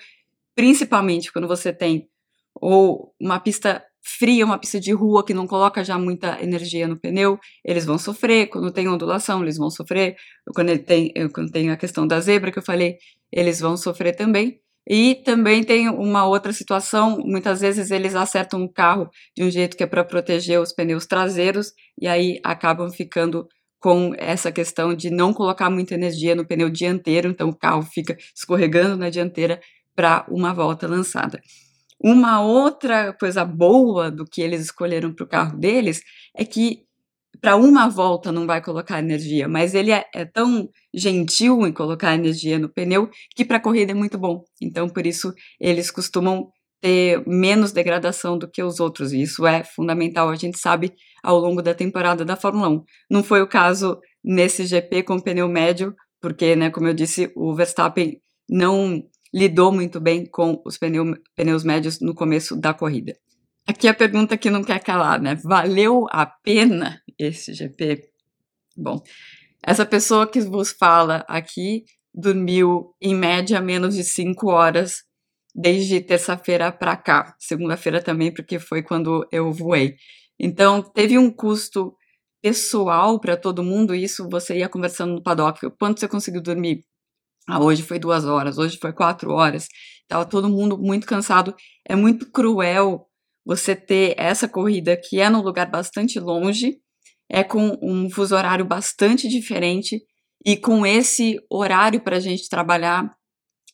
principalmente 0.56 1.32
quando 1.32 1.48
você 1.48 1.72
tem 1.72 2.10
ou 2.56 3.14
uma 3.20 3.40
pista 3.40 3.84
fria, 4.04 4.46
uma 4.46 4.58
pista 4.58 4.80
de 4.80 4.92
rua 4.92 5.24
que 5.24 5.34
não 5.34 5.46
coloca 5.46 5.84
já 5.84 5.98
muita 5.98 6.42
energia 6.42 6.88
no 6.88 7.00
pneu, 7.00 7.40
eles 7.64 7.86
vão 7.86 7.98
sofrer. 7.98 8.48
Quando 8.48 8.72
tem 8.72 8.88
ondulação, 8.88 9.44
eles 9.44 9.58
vão 9.58 9.70
sofrer. 9.70 10.16
Quando, 10.56 10.78
tem, 10.80 11.14
quando 11.34 11.52
tem 11.52 11.70
a 11.70 11.78
questão 11.78 12.08
da 12.08 12.20
zebra 12.20 12.52
que 12.52 12.60
eu 12.60 12.64
falei, 12.64 12.98
eles 13.32 13.60
vão 13.60 13.78
sofrer 13.78 14.16
também. 14.16 14.61
E 14.88 15.16
também 15.24 15.64
tem 15.64 15.90
uma 15.90 16.26
outra 16.26 16.52
situação, 16.52 17.20
muitas 17.20 17.62
vezes 17.62 17.92
eles 17.92 18.16
acertam 18.16 18.64
o 18.64 18.72
carro 18.72 19.10
de 19.36 19.44
um 19.44 19.50
jeito 19.52 19.78
que 19.78 19.84
é 19.84 19.88
para 19.88 20.04
proteger 20.04 20.60
os 20.60 20.74
pneus 20.74 21.06
traseiros 21.06 21.72
e 22.00 22.08
aí 22.08 22.40
acabam 22.44 22.90
ficando 22.90 23.48
com 23.80 24.14
essa 24.18 24.52
questão 24.52 24.94
de 24.94 25.10
não 25.10 25.34
colocar 25.34 25.70
muita 25.70 25.96
energia 25.96 26.36
no 26.36 26.46
pneu 26.46 26.70
dianteiro, 26.70 27.30
então 27.30 27.50
o 27.50 27.56
carro 27.56 27.82
fica 27.84 28.16
escorregando 28.36 28.96
na 28.96 29.10
dianteira 29.10 29.60
para 29.96 30.26
uma 30.30 30.54
volta 30.54 30.88
lançada. 30.88 31.42
Uma 32.04 32.42
outra 32.42 33.14
coisa 33.14 33.46
boa 33.46 34.10
do 34.10 34.26
que 34.26 34.42
eles 34.42 34.62
escolheram 34.62 35.14
para 35.14 35.24
o 35.24 35.28
carro 35.28 35.58
deles 35.58 36.02
é 36.36 36.44
que 36.44 36.84
para 37.40 37.56
uma 37.56 37.88
volta 37.90 38.32
não 38.32 38.46
vai 38.46 38.62
colocar 38.62 39.00
energia, 39.00 39.48
mas 39.48 39.74
ele 39.74 39.92
é, 39.92 40.06
é 40.14 40.26
tão 40.26 40.70
gentil 40.94 41.66
em 41.66 41.72
colocar 41.72 42.14
energia 42.14 42.60
no 42.60 42.70
pneu 42.70 43.10
que 43.36 43.46
para 43.46 43.60
corrida 43.60 43.92
é 43.92 43.96
muito 43.96 44.18
bom. 44.18 44.44
Então, 44.62 44.90
por 44.90 45.06
isso, 45.06 45.34
eles 45.60 45.90
costumam 45.90 46.50
ter 46.82 47.24
menos 47.28 47.72
degradação 47.72 48.38
do 48.38 48.50
que 48.50 48.62
os 48.62 48.80
outros, 48.80 49.14
e 49.14 49.22
isso 49.22 49.46
é 49.46 49.64
fundamental, 49.64 50.30
a 50.30 50.36
gente 50.36 50.60
sabe, 50.60 50.94
ao 51.24 51.38
longo 51.38 51.62
da 51.62 51.76
temporada 51.76 52.26
da 52.26 52.36
Fórmula 52.36 52.70
1. 52.70 52.84
Não 53.10 53.24
foi 53.24 53.42
o 53.42 53.48
caso 53.48 54.00
nesse 54.24 54.66
GP 54.66 55.04
com 55.04 55.20
pneu 55.20 55.48
médio, 55.48 55.96
porque, 56.20 56.56
né, 56.56 56.70
como 56.70 56.88
eu 56.88 56.94
disse, 56.94 57.32
o 57.36 57.54
Verstappen 57.56 58.20
não 58.50 59.04
lidou 59.34 59.72
muito 59.72 60.00
bem 60.00 60.26
com 60.26 60.62
os 60.66 60.78
pneu, 60.78 61.16
pneus 61.36 61.64
médios 61.64 62.00
no 62.02 62.14
começo 62.14 62.60
da 62.60 62.74
corrida. 62.74 63.16
Aqui 63.68 63.88
a 63.88 63.94
pergunta 63.94 64.38
que 64.38 64.50
não 64.50 64.64
quer 64.64 64.80
calar, 64.84 65.22
né? 65.22 65.36
Valeu 65.36 66.06
a 66.10 66.26
pena 66.26 67.02
esse 67.18 67.54
GP? 67.54 68.10
Bom, 68.76 69.02
Essa 69.64 69.86
pessoa 69.86 70.28
que 70.28 70.42
vos 70.42 70.72
fala 70.72 71.26
aqui 71.28 71.86
dormiu 72.14 72.96
em 73.02 73.16
média 73.16 73.62
menos 73.62 73.96
de 73.96 74.04
5 74.04 74.50
horas 74.52 75.04
desde 75.56 76.02
terça-feira 76.02 76.72
para 76.72 76.98
cá. 76.98 77.36
Segunda-feira 77.40 78.02
também, 78.02 78.34
porque 78.34 78.60
foi 78.60 78.82
quando 78.84 79.28
eu 79.32 79.52
voei. 79.52 79.96
Então, 80.40 80.82
teve 80.82 81.18
um 81.18 81.32
custo 81.32 81.96
pessoal 82.42 83.20
para 83.20 83.38
todo 83.38 83.64
mundo, 83.64 83.94
isso 83.94 84.28
você 84.30 84.58
ia 84.58 84.70
conversando 84.70 85.14
no 85.16 85.24
paddock. 85.24 85.70
Quanto 85.80 86.00
você 86.00 86.08
conseguiu 86.08 86.42
dormir? 86.42 86.86
Ah, 87.48 87.60
hoje 87.62 87.84
foi 87.84 88.00
duas 88.00 88.26
horas, 88.26 88.58
hoje 88.58 88.78
foi 88.82 88.94
quatro 88.94 89.32
horas. 89.32 89.68
Tava 90.08 90.26
todo 90.26 90.50
mundo 90.50 90.78
muito 90.78 91.08
cansado. 91.08 91.56
É 91.88 91.96
muito 91.96 92.32
cruel 92.32 93.08
você 93.46 93.76
ter 93.76 94.16
essa 94.18 94.48
corrida 94.48 94.96
que 94.98 95.20
é 95.20 95.30
num 95.30 95.42
lugar 95.42 95.70
bastante 95.70 96.20
longe, 96.20 96.78
é 97.30 97.44
com 97.44 97.78
um 97.82 98.10
fuso 98.10 98.36
horário 98.36 98.66
bastante 98.66 99.28
diferente 99.28 100.02
e 100.46 100.58
com 100.58 100.86
esse 100.86 101.38
horário 101.50 102.02
para 102.02 102.18
a 102.18 102.20
gente 102.20 102.50
trabalhar. 102.50 103.10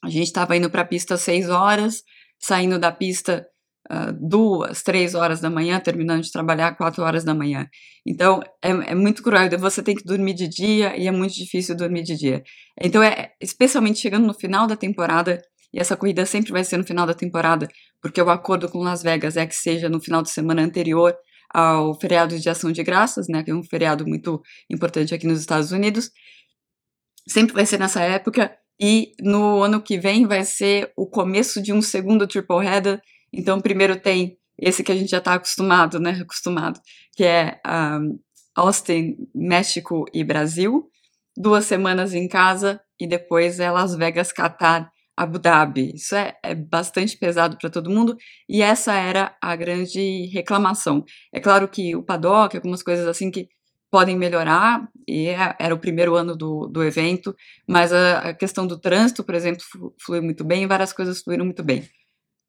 A 0.04 0.10
gente 0.10 0.28
estava 0.28 0.56
indo 0.56 0.70
para 0.70 0.84
a 0.84 0.86
pista 0.86 1.16
às 1.16 1.22
seis 1.22 1.50
horas, 1.50 2.04
saindo 2.40 2.78
da 2.78 2.92
pista 2.92 3.48
uh, 3.92 4.14
duas, 4.14 4.84
três 4.84 5.16
horas 5.16 5.40
da 5.40 5.50
manhã, 5.50 5.80
terminando 5.80 6.22
de 6.22 6.32
trabalhar 6.32 6.76
quatro 6.76 7.04
horas 7.04 7.24
da 7.24 7.34
manhã. 7.34 7.68
Então 8.06 8.42
é, 8.64 8.70
é, 8.70 8.96
muito 8.96 9.24
cruel. 9.24 9.50
Você 9.58 9.82
tem 9.82 9.96
que 9.96 10.04
dormir 10.04 10.34
de 10.34 10.48
dia 10.48 10.96
e 10.96 11.08
é 11.08 11.12
muito 11.12 11.34
difícil 11.34 11.76
dormir 11.76 12.04
de 12.04 12.16
dia. 12.16 12.44
Então 12.80 13.02
é 13.02 13.32
especialmente 13.42 14.00
chegando 14.00 14.28
no 14.28 14.34
final 14.34 14.68
da 14.68 14.76
temporada 14.76 15.42
e 15.78 15.80
essa 15.80 15.96
corrida 15.96 16.26
sempre 16.26 16.52
vai 16.52 16.64
ser 16.64 16.76
no 16.78 16.84
final 16.84 17.06
da 17.06 17.14
temporada, 17.14 17.68
porque 18.02 18.20
o 18.20 18.32
acordo 18.32 18.68
com 18.68 18.80
Las 18.80 19.04
Vegas 19.04 19.38
é 19.38 19.46
que 19.46 19.54
seja 19.54 19.88
no 19.88 20.02
final 20.02 20.24
de 20.24 20.32
semana 20.32 20.64
anterior 20.64 21.16
ao 21.54 21.94
feriado 22.00 22.38
de 22.40 22.50
Ação 22.50 22.72
de 22.72 22.82
Graças, 22.82 23.28
né, 23.28 23.44
que 23.44 23.52
é 23.52 23.54
um 23.54 23.64
feriado 23.64 24.04
muito 24.08 24.42
importante 24.72 25.14
aqui 25.14 25.28
nos 25.28 25.40
Estados 25.40 25.72
Unidos. 25.72 26.10
Sempre 27.28 27.54
vai 27.54 27.64
ser 27.64 27.78
nessa 27.78 28.02
época 28.02 28.58
e 28.82 29.12
no 29.22 29.62
ano 29.62 29.80
que 29.80 30.00
vem 30.00 30.26
vai 30.26 30.44
ser 30.44 30.92
o 30.98 31.06
começo 31.06 31.62
de 31.62 31.72
um 31.72 31.82
segundo 31.82 32.26
triple 32.26 32.66
header. 32.66 33.00
Então, 33.32 33.62
primeiro 33.62 34.00
tem 34.00 34.36
esse 34.58 34.84
que 34.84 34.92
a 34.92 34.96
gente 34.96 35.12
já 35.12 35.20
está 35.20 35.36
acostumado, 35.36 36.00
né, 36.00 36.18
acostumado, 36.20 36.82
que 37.16 37.24
é 37.24 37.62
um, 38.02 38.18
Austin, 38.56 39.16
México 39.36 40.06
e 40.12 40.24
Brasil, 40.24 40.90
duas 41.38 41.66
semanas 41.66 42.16
em 42.16 42.28
casa 42.28 42.82
e 43.00 43.06
depois 43.06 43.60
é 43.60 43.70
Las 43.70 43.94
Vegas, 43.94 44.34
Qatar 44.34 44.92
Abu 45.18 45.40
Dhabi. 45.40 45.94
Isso 45.96 46.16
é, 46.16 46.38
é 46.44 46.54
bastante 46.54 47.18
pesado 47.18 47.58
para 47.58 47.70
todo 47.72 47.90
mundo 47.90 48.16
e 48.48 48.62
essa 48.62 48.94
era 48.94 49.36
a 49.42 49.56
grande 49.56 50.28
reclamação. 50.28 51.04
É 51.34 51.40
claro 51.40 51.68
que 51.68 51.96
o 51.96 52.04
paddock, 52.04 52.56
algumas 52.56 52.84
coisas 52.84 53.08
assim 53.08 53.32
que 53.32 53.50
podem 53.90 54.18
melhorar, 54.18 54.88
e 55.08 55.28
é, 55.28 55.56
era 55.60 55.74
o 55.74 55.80
primeiro 55.80 56.16
ano 56.16 56.36
do, 56.36 56.68
do 56.68 56.84
evento, 56.84 57.34
mas 57.68 57.92
a, 57.94 58.20
a 58.30 58.34
questão 58.34 58.68
do 58.68 58.80
trânsito, 58.80 59.24
por 59.24 59.34
exemplo, 59.34 59.64
fluiu 60.06 60.22
muito 60.22 60.44
bem, 60.44 60.68
várias 60.68 60.92
coisas 60.94 61.22
fluíram 61.22 61.46
muito 61.46 61.64
bem. 61.64 61.88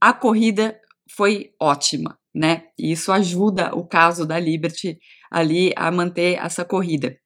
A 0.01 0.13
corrida 0.13 0.79
foi 1.17 1.53
ótima, 1.61 2.19
né? 2.35 2.65
E 2.79 2.93
isso 2.93 3.13
ajuda 3.13 3.75
o 3.75 3.87
caso 3.87 4.27
da 4.27 4.39
Liberty 4.39 4.99
ali 5.31 5.73
a 5.77 5.91
manter 5.91 6.39
essa 6.39 6.65
corrida. 6.65 7.17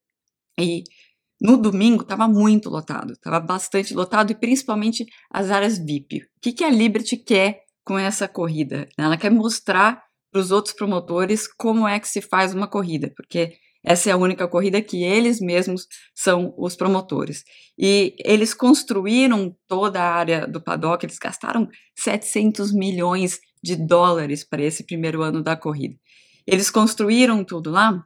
E 0.61 0.85
no 1.43 1.57
domingo 1.57 2.03
estava 2.03 2.29
muito 2.29 2.71
lotado, 2.71 3.15
estava 3.15 3.41
bastante 3.41 3.93
lotado 3.93 4.31
e 4.31 4.35
principalmente 4.35 5.05
as 5.29 5.51
áreas 5.51 5.77
VIP. 5.77 6.19
O 6.19 6.41
que, 6.41 6.53
que 6.53 6.63
a 6.63 6.71
Liberty 6.71 7.17
quer 7.17 7.63
com 7.85 7.99
essa 7.99 8.29
corrida? 8.29 8.89
Ela 8.97 9.17
quer 9.17 9.31
mostrar 9.31 10.01
para 10.31 10.41
os 10.41 10.53
outros 10.53 10.73
promotores 10.73 11.49
como 11.49 11.87
é 11.89 11.99
que 11.99 12.07
se 12.07 12.23
faz 12.23 12.55
uma 12.55 12.69
corrida, 12.69 13.13
porque 13.17 13.55
essa 13.85 14.09
é 14.09 14.13
a 14.13 14.17
única 14.17 14.47
corrida 14.47 14.81
que 14.81 15.03
eles 15.03 15.41
mesmos 15.41 15.89
são 16.15 16.55
os 16.57 16.77
promotores. 16.77 17.43
E 17.77 18.15
eles 18.25 18.55
construíram 18.55 19.53
toda 19.67 20.01
a 20.01 20.15
área 20.15 20.47
do 20.47 20.63
paddock, 20.63 21.05
eles 21.05 21.19
gastaram 21.19 21.69
700 21.99 22.73
milhões 22.73 23.41
de 23.61 23.75
dólares 23.75 24.45
para 24.49 24.63
esse 24.63 24.87
primeiro 24.87 25.23
ano 25.23 25.43
da 25.43 25.57
corrida. 25.57 25.97
Eles 26.47 26.71
construíram 26.71 27.45
tudo 27.45 27.69
lá 27.69 28.05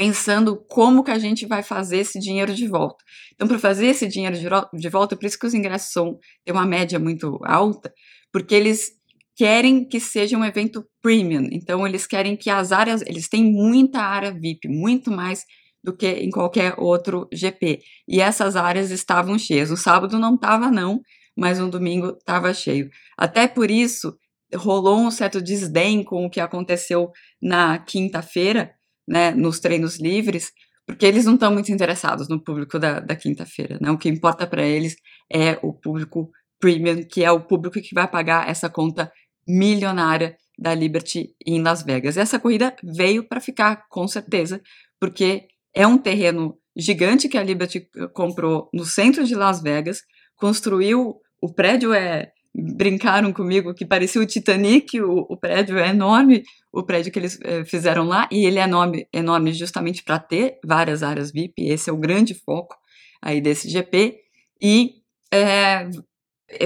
pensando 0.00 0.56
como 0.66 1.04
que 1.04 1.10
a 1.10 1.18
gente 1.18 1.44
vai 1.44 1.62
fazer 1.62 1.98
esse 1.98 2.18
dinheiro 2.18 2.54
de 2.54 2.66
volta. 2.66 3.04
Então, 3.34 3.46
para 3.46 3.58
fazer 3.58 3.88
esse 3.88 4.08
dinheiro 4.08 4.34
de, 4.34 4.88
volta, 4.88 5.14
por 5.14 5.26
isso 5.26 5.38
que 5.38 5.46
os 5.46 5.52
ingressos 5.52 5.92
são, 5.92 6.18
têm 6.42 6.54
uma 6.54 6.64
média 6.64 6.98
muito 6.98 7.38
alta, 7.44 7.92
porque 8.32 8.54
eles 8.54 8.92
querem 9.36 9.86
que 9.86 10.00
seja 10.00 10.38
um 10.38 10.44
evento 10.44 10.82
premium. 11.02 11.46
Então, 11.52 11.86
eles 11.86 12.06
querem 12.06 12.34
que 12.34 12.48
as 12.48 12.72
áreas, 12.72 13.02
eles 13.02 13.28
têm 13.28 13.44
muita 13.44 14.00
área 14.00 14.32
VIP, 14.32 14.68
muito 14.68 15.10
mais 15.10 15.44
do 15.84 15.94
que 15.94 16.08
em 16.08 16.30
qualquer 16.30 16.76
outro 16.78 17.28
GP. 17.30 17.80
E 18.08 18.22
essas 18.22 18.56
áreas 18.56 18.90
estavam 18.90 19.38
cheias. 19.38 19.68
No 19.68 19.76
sábado 19.76 20.18
não 20.18 20.36
estava 20.36 20.70
não, 20.70 21.02
mas 21.36 21.58
no 21.58 21.68
domingo 21.68 22.16
estava 22.18 22.54
cheio. 22.54 22.88
Até 23.18 23.46
por 23.46 23.70
isso 23.70 24.16
rolou 24.54 24.98
um 24.98 25.10
certo 25.10 25.42
desdém 25.42 26.02
com 26.02 26.24
o 26.24 26.30
que 26.30 26.40
aconteceu 26.40 27.10
na 27.40 27.78
quinta-feira, 27.78 28.72
né, 29.10 29.32
nos 29.32 29.58
treinos 29.58 29.98
livres, 29.98 30.52
porque 30.86 31.04
eles 31.04 31.24
não 31.24 31.34
estão 31.34 31.52
muito 31.52 31.72
interessados 31.72 32.28
no 32.28 32.40
público 32.40 32.78
da, 32.78 33.00
da 33.00 33.16
quinta-feira, 33.16 33.76
né? 33.80 33.90
O 33.90 33.98
que 33.98 34.08
importa 34.08 34.46
para 34.46 34.62
eles 34.62 34.94
é 35.28 35.58
o 35.62 35.72
público 35.72 36.30
premium, 36.60 37.02
que 37.02 37.24
é 37.24 37.30
o 37.32 37.40
público 37.40 37.80
que 37.80 37.92
vai 37.92 38.06
pagar 38.06 38.48
essa 38.48 38.70
conta 38.70 39.10
milionária 39.48 40.36
da 40.56 40.72
Liberty 40.74 41.34
em 41.44 41.60
Las 41.60 41.82
Vegas. 41.82 42.16
Essa 42.16 42.38
corrida 42.38 42.76
veio 42.84 43.26
para 43.26 43.40
ficar, 43.40 43.84
com 43.88 44.06
certeza, 44.06 44.60
porque 45.00 45.48
é 45.74 45.84
um 45.84 45.98
terreno 45.98 46.56
gigante 46.76 47.28
que 47.28 47.36
a 47.36 47.42
Liberty 47.42 47.88
eh, 47.96 48.06
comprou 48.14 48.68
no 48.72 48.84
centro 48.84 49.24
de 49.24 49.34
Las 49.34 49.60
Vegas, 49.60 50.02
construiu, 50.36 51.16
o 51.42 51.52
prédio 51.52 51.92
é 51.92 52.30
brincaram 52.54 53.32
comigo 53.32 53.74
que 53.74 53.86
parecia 53.86 54.20
o 54.20 54.26
Titanic, 54.26 55.00
o, 55.00 55.26
o 55.28 55.36
prédio 55.36 55.78
é 55.78 55.88
enorme, 55.88 56.42
o 56.72 56.82
prédio 56.82 57.12
que 57.12 57.18
eles 57.18 57.38
é, 57.42 57.64
fizeram 57.64 58.04
lá, 58.04 58.28
e 58.30 58.44
ele 58.44 58.58
é 58.58 58.62
enorme, 58.62 59.06
enorme 59.12 59.52
justamente 59.52 60.02
para 60.02 60.18
ter 60.18 60.58
várias 60.64 61.02
áreas 61.02 61.30
VIP, 61.30 61.54
esse 61.58 61.88
é 61.88 61.92
o 61.92 61.96
grande 61.98 62.34
foco 62.34 62.76
aí 63.22 63.40
desse 63.40 63.68
GP, 63.68 64.18
e 64.60 64.94
é, 65.32 65.88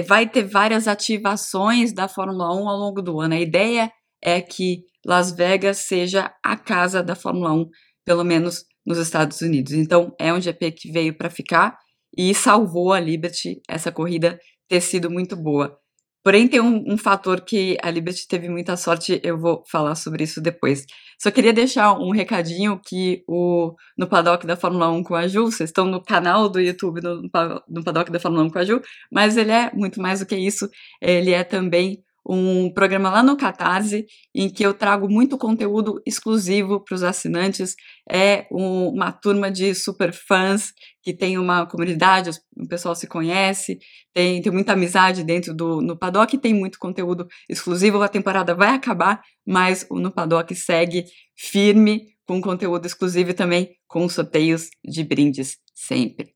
vai 0.07 0.27
ter 0.27 0.43
várias 0.43 0.87
ativações 0.87 1.93
da 1.93 2.07
Fórmula 2.07 2.53
1 2.53 2.69
ao 2.69 2.77
longo 2.77 3.01
do 3.01 3.19
ano. 3.19 3.35
A 3.35 3.39
ideia 3.39 3.91
é 4.21 4.41
que 4.41 4.83
Las 5.05 5.31
Vegas 5.31 5.79
seja 5.79 6.33
a 6.43 6.57
casa 6.57 7.03
da 7.03 7.15
Fórmula 7.15 7.53
1, 7.53 7.69
pelo 8.03 8.23
menos 8.23 8.65
nos 8.85 8.97
Estados 8.97 9.41
Unidos. 9.41 9.73
Então, 9.73 10.13
é 10.19 10.33
um 10.33 10.41
GP 10.41 10.71
que 10.71 10.91
veio 10.91 11.15
para 11.15 11.29
ficar 11.29 11.77
e 12.17 12.33
salvou 12.33 12.93
a 12.93 12.99
Liberty, 12.99 13.61
essa 13.67 13.91
corrida 13.91 14.39
ter 14.67 14.81
sido 14.81 15.09
muito 15.09 15.35
boa. 15.35 15.77
Porém, 16.25 16.47
tem 16.47 16.59
um, 16.59 16.93
um, 16.93 16.97
fator 16.97 17.41
que 17.41 17.77
a 17.83 17.91
Liberty 17.91 18.27
teve 18.27 18.49
muita 18.49 18.75
sorte, 18.75 19.21
eu 19.23 19.37
vou 19.37 19.63
falar 19.69 19.93
sobre 19.93 20.23
isso 20.23 20.41
depois. 20.41 20.83
Só 21.21 21.29
queria 21.29 21.53
deixar 21.53 21.93
um 21.99 22.09
recadinho 22.11 22.81
que 22.83 23.23
o, 23.27 23.75
no 23.95 24.07
Paddock 24.07 24.45
da 24.47 24.57
Fórmula 24.57 24.89
1 24.89 25.03
com 25.03 25.13
a 25.13 25.27
Ju, 25.27 25.45
vocês 25.45 25.69
estão 25.69 25.85
no 25.85 26.01
canal 26.01 26.49
do 26.49 26.59
YouTube 26.59 26.99
no, 26.99 27.21
no 27.69 27.83
Paddock 27.83 28.11
da 28.11 28.19
Fórmula 28.19 28.43
1 28.45 28.49
com 28.49 28.57
a 28.57 28.65
Ju, 28.65 28.81
mas 29.11 29.37
ele 29.37 29.51
é 29.51 29.71
muito 29.71 30.01
mais 30.01 30.19
do 30.19 30.25
que 30.25 30.35
isso, 30.35 30.67
ele 30.99 31.31
é 31.31 31.43
também 31.43 32.03
um 32.27 32.73
programa 32.73 33.09
lá 33.09 33.21
no 33.21 33.37
Catarse 33.37 34.05
em 34.33 34.49
que 34.49 34.65
eu 34.65 34.73
trago 34.73 35.07
muito 35.07 35.37
conteúdo 35.37 36.01
exclusivo 36.05 36.83
para 36.83 36.95
os 36.95 37.03
assinantes. 37.03 37.75
É 38.09 38.47
um, 38.51 38.89
uma 38.89 39.11
turma 39.11 39.51
de 39.51 39.75
super 39.75 40.11
fãs 40.11 40.73
que 41.03 41.13
tem 41.13 41.37
uma 41.37 41.67
comunidade, 41.67 42.31
o 42.57 42.67
pessoal 42.67 42.95
se 42.95 43.05
conhece, 43.05 43.77
tem, 44.11 44.41
tem 44.41 44.51
muita 44.51 44.73
amizade 44.73 45.23
dentro 45.23 45.53
do 45.53 45.81
no 45.81 45.97
Paddock, 45.97 46.35
tem 46.37 46.53
muito 46.53 46.79
conteúdo 46.79 47.27
exclusivo. 47.47 48.01
A 48.01 48.07
temporada 48.07 48.55
vai 48.55 48.69
acabar, 48.69 49.21
mas 49.45 49.85
o 49.89 49.99
No 49.99 50.11
Paddock 50.11 50.55
segue 50.55 51.05
firme 51.35 52.15
com 52.25 52.41
conteúdo 52.41 52.87
exclusivo 52.87 53.29
e 53.29 53.35
também 53.35 53.75
com 53.87 54.09
sorteios 54.09 54.69
de 54.83 55.03
brindes 55.03 55.57
sempre. 55.75 56.34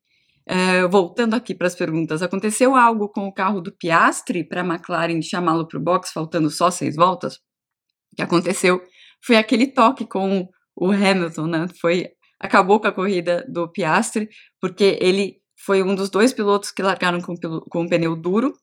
É, 0.52 0.88
voltando 0.88 1.36
aqui 1.36 1.54
para 1.54 1.68
as 1.68 1.76
perguntas, 1.76 2.24
aconteceu 2.24 2.76
algo 2.76 3.08
com 3.08 3.28
o 3.28 3.32
carro 3.32 3.62
do 3.62 3.72
Piastri 3.72 4.44
para 4.44 4.62
a 4.62 4.66
McLaren 4.66 5.22
chamá-lo 5.22 5.68
para 5.68 5.78
o 5.78 5.84
box, 5.84 6.12
faltando 6.12 6.50
só 6.50 6.72
seis 6.72 6.96
voltas? 6.96 7.36
O 8.12 8.16
que 8.16 8.24
aconteceu 8.24 8.82
foi 9.24 9.36
aquele 9.36 9.68
toque 9.68 10.08
com 10.08 10.50
o 10.76 10.92
Hamilton, 10.92 11.46
né? 11.46 11.68
Foi, 11.80 12.08
acabou 12.40 12.80
com 12.80 12.88
a 12.88 12.92
corrida 12.92 13.46
do 13.48 13.72
Piastri, 13.72 14.28
porque 14.60 14.98
ele 15.00 15.36
foi 15.64 15.84
um 15.84 15.94
dos 15.94 16.10
dois 16.10 16.34
pilotos 16.34 16.72
que 16.72 16.82
largaram 16.82 17.22
com, 17.22 17.36
com 17.70 17.82
um 17.84 17.88
pneu 17.88 18.16
duro, 18.16 18.56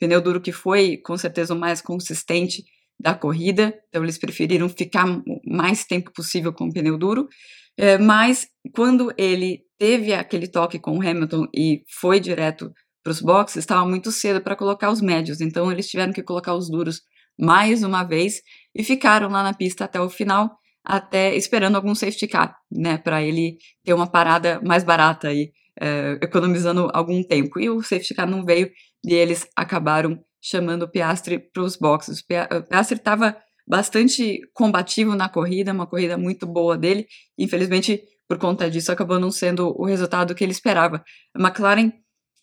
pneu 0.00 0.22
duro 0.22 0.40
que 0.40 0.52
foi 0.52 0.96
com 1.04 1.14
certeza 1.18 1.52
o 1.52 1.58
mais 1.58 1.82
consistente 1.82 2.64
da 2.98 3.14
corrida, 3.14 3.74
então 3.88 4.02
eles 4.02 4.16
preferiram 4.16 4.66
ficar 4.70 5.06
o 5.06 5.40
mais 5.44 5.84
tempo 5.84 6.10
possível 6.10 6.54
com 6.54 6.68
o 6.68 6.72
pneu 6.72 6.96
duro, 6.96 7.28
é, 7.76 7.98
mas 7.98 8.46
quando 8.72 9.12
ele 9.18 9.63
teve 9.78 10.14
aquele 10.14 10.46
toque 10.46 10.78
com 10.78 10.98
o 10.98 11.00
Hamilton 11.00 11.46
e 11.54 11.82
foi 11.88 12.20
direto 12.20 12.72
para 13.02 13.10
os 13.10 13.20
boxes, 13.20 13.58
estava 13.58 13.86
muito 13.86 14.10
cedo 14.10 14.40
para 14.40 14.56
colocar 14.56 14.90
os 14.90 15.00
médios, 15.00 15.40
então 15.40 15.70
eles 15.70 15.88
tiveram 15.88 16.12
que 16.12 16.22
colocar 16.22 16.54
os 16.54 16.70
duros 16.70 17.02
mais 17.38 17.82
uma 17.82 18.02
vez 18.02 18.40
e 18.74 18.82
ficaram 18.82 19.28
lá 19.28 19.42
na 19.42 19.52
pista 19.52 19.84
até 19.84 20.00
o 20.00 20.08
final, 20.08 20.56
até 20.82 21.34
esperando 21.36 21.76
algum 21.76 21.94
safety 21.94 22.26
car, 22.26 22.56
né, 22.70 22.96
para 22.96 23.22
ele 23.22 23.58
ter 23.84 23.92
uma 23.92 24.06
parada 24.06 24.60
mais 24.62 24.84
barata 24.84 25.28
aí, 25.28 25.52
é, 25.80 26.18
economizando 26.22 26.88
algum 26.94 27.22
tempo. 27.22 27.58
E 27.58 27.68
o 27.68 27.82
safety 27.82 28.14
car 28.14 28.28
não 28.28 28.44
veio 28.44 28.70
e 29.04 29.12
eles 29.12 29.46
acabaram 29.56 30.18
chamando 30.40 30.82
o 30.82 30.88
Piastri 30.88 31.38
para 31.38 31.62
os 31.62 31.76
boxes. 31.76 32.20
O 32.20 32.62
Piastri 32.68 32.98
estava 32.98 33.36
bastante 33.66 34.40
combativo 34.52 35.14
na 35.14 35.28
corrida, 35.28 35.72
uma 35.72 35.86
corrida 35.86 36.18
muito 36.18 36.46
boa 36.46 36.76
dele. 36.76 37.06
Infelizmente, 37.38 38.02
por 38.28 38.38
conta 38.38 38.70
disso, 38.70 38.90
acabou 38.90 39.18
não 39.18 39.30
sendo 39.30 39.74
o 39.80 39.84
resultado 39.84 40.34
que 40.34 40.42
ele 40.42 40.52
esperava. 40.52 41.02
A 41.34 41.40
McLaren, 41.40 41.92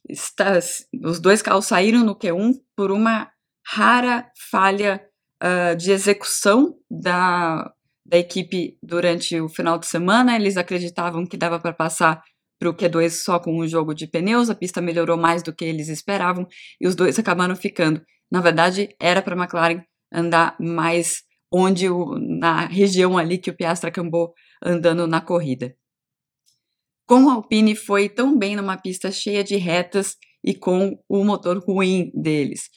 está, 0.09 0.59
os 1.03 1.19
dois 1.19 1.41
carros 1.41 1.65
saíram 1.65 2.03
no 2.03 2.15
Q1 2.15 2.53
por 2.75 2.91
uma 2.91 3.29
rara 3.65 4.29
falha 4.49 5.01
uh, 5.43 5.75
de 5.75 5.91
execução 5.91 6.75
da, 6.89 7.71
da 8.05 8.17
equipe 8.17 8.77
durante 8.81 9.39
o 9.39 9.49
final 9.49 9.77
de 9.77 9.87
semana. 9.87 10.35
Eles 10.35 10.57
acreditavam 10.57 11.25
que 11.25 11.37
dava 11.37 11.59
para 11.59 11.73
passar 11.73 12.21
para 12.59 12.69
o 12.69 12.75
Q2 12.75 13.09
só 13.09 13.39
com 13.39 13.59
um 13.59 13.67
jogo 13.67 13.91
de 13.91 14.05
pneus, 14.05 14.47
a 14.47 14.55
pista 14.55 14.79
melhorou 14.79 15.17
mais 15.17 15.41
do 15.41 15.51
que 15.51 15.65
eles 15.65 15.87
esperavam 15.87 16.47
e 16.79 16.87
os 16.87 16.93
dois 16.93 17.17
acabaram 17.17 17.55
ficando. 17.55 17.99
Na 18.31 18.39
verdade, 18.39 18.95
era 18.99 19.19
para 19.19 19.33
a 19.33 19.37
McLaren 19.37 19.83
andar 20.13 20.55
mais 20.59 21.23
onde 21.51 21.89
o, 21.89 22.19
na 22.19 22.67
região 22.67 23.17
ali 23.17 23.39
que 23.39 23.49
o 23.49 23.55
Piastra 23.55 23.89
acabou 23.89 24.33
andando 24.61 25.07
na 25.07 25.21
corrida. 25.21 25.75
Como 27.05 27.29
a 27.29 27.33
Alpine 27.33 27.75
foi 27.75 28.07
tão 28.07 28.37
bem 28.37 28.55
numa 28.55 28.77
pista 28.77 29.11
cheia 29.11 29.43
de 29.43 29.57
retas 29.57 30.17
e 30.43 30.53
com 30.53 30.97
o 31.09 31.23
motor 31.23 31.57
ruim 31.57 32.11
deles? 32.13 32.69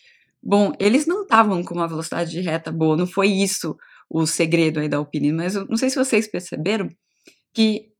Bom, 0.42 0.72
eles 0.78 1.06
não 1.06 1.22
estavam 1.22 1.62
com 1.62 1.74
uma 1.74 1.88
velocidade 1.88 2.30
de 2.30 2.40
reta 2.40 2.70
boa, 2.70 2.96
não 2.96 3.06
foi 3.06 3.28
isso 3.28 3.76
o 4.10 4.26
segredo 4.26 4.80
aí 4.80 4.88
da 4.88 4.98
Alpine, 4.98 5.32
mas 5.32 5.54
eu 5.54 5.66
não 5.66 5.76
sei 5.76 5.88
se 5.88 5.96
vocês 5.96 6.26
perceberam 6.26 6.88
que 7.52 7.90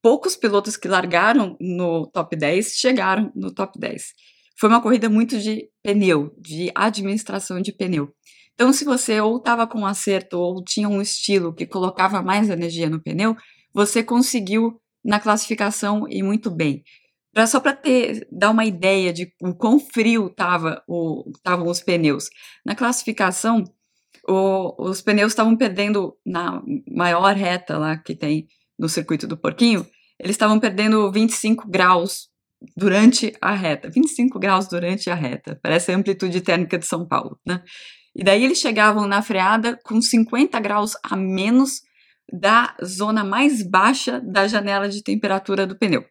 poucos 0.00 0.36
pilotos 0.36 0.76
que 0.76 0.88
largaram 0.88 1.56
no 1.60 2.06
top 2.06 2.36
10 2.36 2.72
chegaram 2.72 3.32
no 3.34 3.52
top 3.52 3.78
10. 3.78 4.12
Foi 4.62 4.68
uma 4.68 4.80
corrida 4.80 5.08
muito 5.08 5.40
de 5.40 5.68
pneu, 5.82 6.32
de 6.38 6.70
administração 6.72 7.60
de 7.60 7.72
pneu. 7.72 8.14
Então, 8.54 8.72
se 8.72 8.84
você 8.84 9.20
ou 9.20 9.38
estava 9.38 9.66
com 9.66 9.84
acerto 9.84 10.38
ou 10.38 10.62
tinha 10.62 10.88
um 10.88 11.02
estilo 11.02 11.52
que 11.52 11.66
colocava 11.66 12.22
mais 12.22 12.48
energia 12.48 12.88
no 12.88 13.02
pneu, 13.02 13.36
você 13.74 14.04
conseguiu 14.04 14.80
na 15.04 15.18
classificação 15.18 16.06
e 16.08 16.22
muito 16.22 16.48
bem. 16.48 16.84
Pra, 17.34 17.44
só 17.44 17.58
para 17.58 17.76
dar 18.30 18.50
uma 18.50 18.64
ideia 18.64 19.12
de 19.12 19.32
o 19.42 19.52
quão 19.52 19.80
frio 19.80 20.28
estavam 20.28 21.66
os 21.66 21.80
pneus. 21.80 22.30
Na 22.64 22.76
classificação, 22.76 23.64
o, 24.28 24.90
os 24.90 25.02
pneus 25.02 25.32
estavam 25.32 25.56
perdendo 25.56 26.16
na 26.24 26.62
maior 26.88 27.34
reta 27.34 27.78
lá 27.78 27.98
que 27.98 28.14
tem 28.14 28.46
no 28.78 28.88
circuito 28.88 29.26
do 29.26 29.36
Porquinho, 29.36 29.84
eles 30.20 30.34
estavam 30.36 30.60
perdendo 30.60 31.10
25 31.10 31.68
graus 31.68 32.30
durante 32.76 33.32
a 33.40 33.52
reta. 33.52 33.90
25 33.90 34.38
graus 34.38 34.66
durante 34.66 35.10
a 35.10 35.14
reta. 35.14 35.58
Parece 35.62 35.92
a 35.92 35.96
amplitude 35.96 36.40
térmica 36.40 36.78
de 36.78 36.86
São 36.86 37.06
Paulo, 37.06 37.38
né? 37.46 37.62
E 38.14 38.22
daí 38.22 38.44
eles 38.44 38.58
chegavam 38.58 39.06
na 39.06 39.22
freada 39.22 39.78
com 39.84 40.00
50 40.00 40.58
graus 40.60 40.92
a 41.02 41.16
menos 41.16 41.80
da 42.32 42.74
zona 42.84 43.24
mais 43.24 43.62
baixa 43.66 44.20
da 44.20 44.46
janela 44.46 44.88
de 44.88 45.02
temperatura 45.02 45.66
do 45.66 45.78
pneu. 45.78 46.04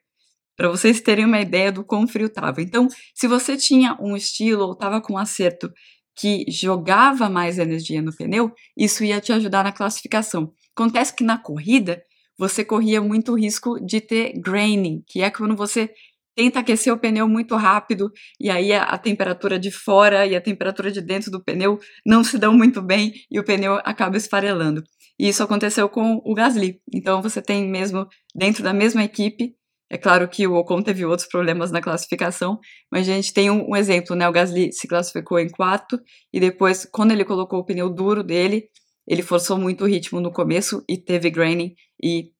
Para 0.55 0.69
vocês 0.69 1.01
terem 1.01 1.25
uma 1.25 1.39
ideia 1.39 1.71
do 1.71 1.83
quão 1.83 2.07
frio 2.07 2.27
estava. 2.27 2.61
Então, 2.61 2.87
se 3.15 3.27
você 3.27 3.57
tinha 3.57 3.97
um 3.99 4.15
estilo 4.15 4.65
ou 4.65 4.73
estava 4.73 5.01
com 5.01 5.13
um 5.13 5.17
acerto 5.17 5.71
que 6.15 6.45
jogava 6.49 7.29
mais 7.29 7.57
energia 7.57 8.01
no 8.01 8.15
pneu, 8.15 8.51
isso 8.77 9.03
ia 9.03 9.21
te 9.21 9.31
ajudar 9.31 9.63
na 9.63 9.71
classificação. 9.71 10.51
Acontece 10.75 11.15
que 11.15 11.23
na 11.23 11.37
corrida, 11.37 12.01
você 12.37 12.65
corria 12.65 13.01
muito 13.01 13.35
risco 13.35 13.79
de 13.79 14.01
ter 14.01 14.33
graining, 14.39 15.03
que 15.07 15.21
é 15.21 15.29
quando 15.29 15.55
você 15.55 15.91
tenta 16.35 16.59
aquecer 16.59 16.93
o 16.93 16.97
pneu 16.97 17.27
muito 17.27 17.55
rápido 17.55 18.11
e 18.39 18.49
aí 18.49 18.73
a, 18.73 18.83
a, 18.83 18.97
temperatura 18.97 19.59
de 19.59 19.71
fora 19.71 20.25
e 20.25 20.35
a 20.35 20.41
temperatura 20.41 20.91
de 20.91 21.01
dentro 21.01 21.29
do 21.29 21.43
pneu 21.43 21.79
não 22.05 22.23
se 22.23 22.37
dão 22.37 22.53
muito 22.53 22.81
bem 22.81 23.13
e 23.29 23.39
o 23.39 23.43
pneu 23.43 23.79
acaba 23.83 24.17
esfarelando. 24.17 24.83
E 25.19 25.27
isso 25.27 25.43
aconteceu 25.43 25.87
com 25.89 26.21
o 26.25 26.33
Gasly. 26.33 26.79
Então 26.93 27.21
você 27.21 27.41
tem 27.41 27.69
mesmo 27.69 28.07
dentro 28.35 28.63
da 28.63 28.73
mesma 28.73 29.03
equipe, 29.03 29.55
é 29.91 29.97
claro 29.97 30.25
que 30.29 30.47
o 30.47 30.55
Ocon 30.55 30.81
teve 30.81 31.05
outros 31.05 31.27
problemas 31.27 31.69
na 31.69 31.81
classificação, 31.81 32.57
mas 32.89 33.09
a 33.09 33.11
gente 33.11 33.33
tem 33.33 33.51
um, 33.51 33.71
um 33.71 33.75
exemplo, 33.75 34.15
né? 34.15 34.27
O 34.27 34.31
Gasly 34.31 34.71
se 34.71 34.87
classificou 34.87 35.37
em 35.37 35.49
quarto 35.49 35.99
e 36.31 36.39
depois, 36.39 36.85
quando 36.85 37.11
ele 37.11 37.25
colocou 37.25 37.59
o 37.59 37.65
pneu 37.65 37.89
duro 37.89 38.23
dele, 38.23 38.69
ele 39.05 39.21
forçou 39.21 39.57
muito 39.57 39.83
o 39.83 39.87
ritmo 39.87 40.21
no 40.21 40.31
começo 40.31 40.81
e 40.87 40.97
teve 40.97 41.29
graining 41.29 41.73
e 42.01 42.31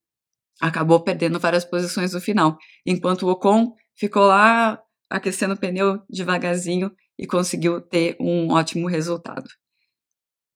acabou 0.62 1.04
perdendo 1.04 1.42
várias 1.42 1.66
posições 1.66 2.14
no 2.14 2.22
final, 2.22 2.58
enquanto 2.86 3.24
o 3.24 3.30
Ocon 3.30 3.74
ficou 4.02 4.24
lá 4.24 4.82
aquecendo 5.08 5.54
o 5.54 5.58
pneu 5.58 6.02
devagarzinho 6.10 6.92
e 7.20 7.28
conseguiu 7.28 7.80
ter 7.80 8.18
um 8.20 8.52
ótimo 8.52 8.88
resultado. 8.88 9.48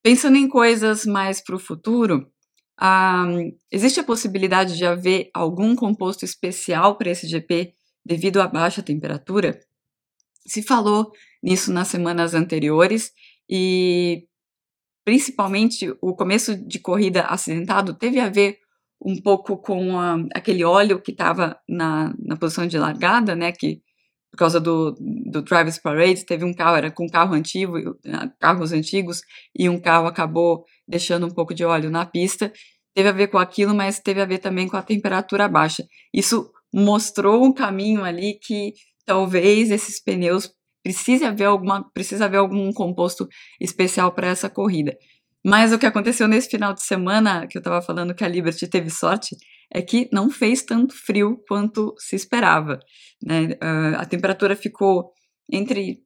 Pensando 0.02 0.36
em 0.36 0.48
coisas 0.48 1.06
mais 1.06 1.40
para 1.40 1.54
o 1.54 1.60
futuro, 1.60 2.28
existe 3.70 4.00
a 4.00 4.04
possibilidade 4.04 4.76
de 4.76 4.84
haver 4.84 5.30
algum 5.32 5.76
composto 5.76 6.24
especial 6.24 6.98
para 6.98 7.10
esse 7.10 7.28
GP 7.28 7.72
devido 8.04 8.40
à 8.40 8.48
baixa 8.48 8.82
temperatura? 8.82 9.60
Se 10.44 10.60
falou 10.60 11.12
nisso 11.40 11.72
nas 11.72 11.86
semanas 11.86 12.34
anteriores 12.34 13.12
e 13.48 14.26
principalmente 15.04 15.94
o 16.02 16.16
começo 16.16 16.56
de 16.66 16.80
corrida 16.80 17.22
acidentado 17.26 17.94
teve 17.94 18.18
a 18.18 18.28
ver 18.28 18.58
um 19.00 19.20
pouco 19.20 19.56
com 19.56 19.98
a, 19.98 20.16
aquele 20.34 20.64
óleo 20.64 21.00
que 21.00 21.12
estava 21.12 21.58
na, 21.68 22.14
na 22.18 22.36
posição 22.36 22.66
de 22.66 22.78
largada, 22.78 23.34
né, 23.34 23.52
que 23.52 23.80
por 24.36 24.40
causa 24.40 24.60
do, 24.60 24.94
do 25.30 25.40
Drivers 25.40 25.78
Parade, 25.78 26.26
teve 26.26 26.44
um 26.44 26.52
carro, 26.52 26.76
era 26.76 26.90
com 26.90 27.08
carro 27.08 27.34
antigo, 27.34 27.74
carros 28.38 28.70
antigos, 28.70 29.22
e 29.58 29.66
um 29.66 29.80
carro 29.80 30.06
acabou 30.06 30.64
deixando 30.86 31.26
um 31.26 31.30
pouco 31.30 31.54
de 31.54 31.64
óleo 31.64 31.90
na 31.90 32.04
pista. 32.04 32.52
Teve 32.94 33.08
a 33.08 33.12
ver 33.12 33.28
com 33.28 33.38
aquilo, 33.38 33.74
mas 33.74 33.98
teve 33.98 34.20
a 34.20 34.26
ver 34.26 34.38
também 34.38 34.68
com 34.68 34.76
a 34.76 34.82
temperatura 34.82 35.48
baixa. 35.48 35.84
Isso 36.12 36.50
mostrou 36.72 37.42
um 37.42 37.52
caminho 37.52 38.04
ali 38.04 38.38
que 38.38 38.74
talvez 39.06 39.70
esses 39.70 40.02
pneus 40.02 40.52
precise 40.82 41.24
haver 41.24 41.46
alguma, 41.46 41.90
precisa 41.92 42.26
haver 42.26 42.36
algum 42.36 42.70
composto 42.72 43.26
especial 43.58 44.12
para 44.12 44.28
essa 44.28 44.50
corrida. 44.50 44.94
Mas 45.46 45.72
o 45.72 45.78
que 45.78 45.86
aconteceu 45.86 46.26
nesse 46.26 46.50
final 46.50 46.74
de 46.74 46.82
semana, 46.82 47.46
que 47.46 47.56
eu 47.56 47.60
estava 47.60 47.80
falando 47.80 48.12
que 48.16 48.24
a 48.24 48.28
Liberty 48.28 48.66
teve 48.68 48.90
sorte, 48.90 49.36
é 49.72 49.80
que 49.80 50.08
não 50.12 50.28
fez 50.28 50.64
tanto 50.64 50.92
frio 50.92 51.40
quanto 51.46 51.94
se 51.98 52.16
esperava. 52.16 52.80
Né? 53.24 53.50
Uh, 53.62 53.96
a 53.96 54.04
temperatura 54.04 54.56
ficou 54.56 55.12
entre 55.52 56.00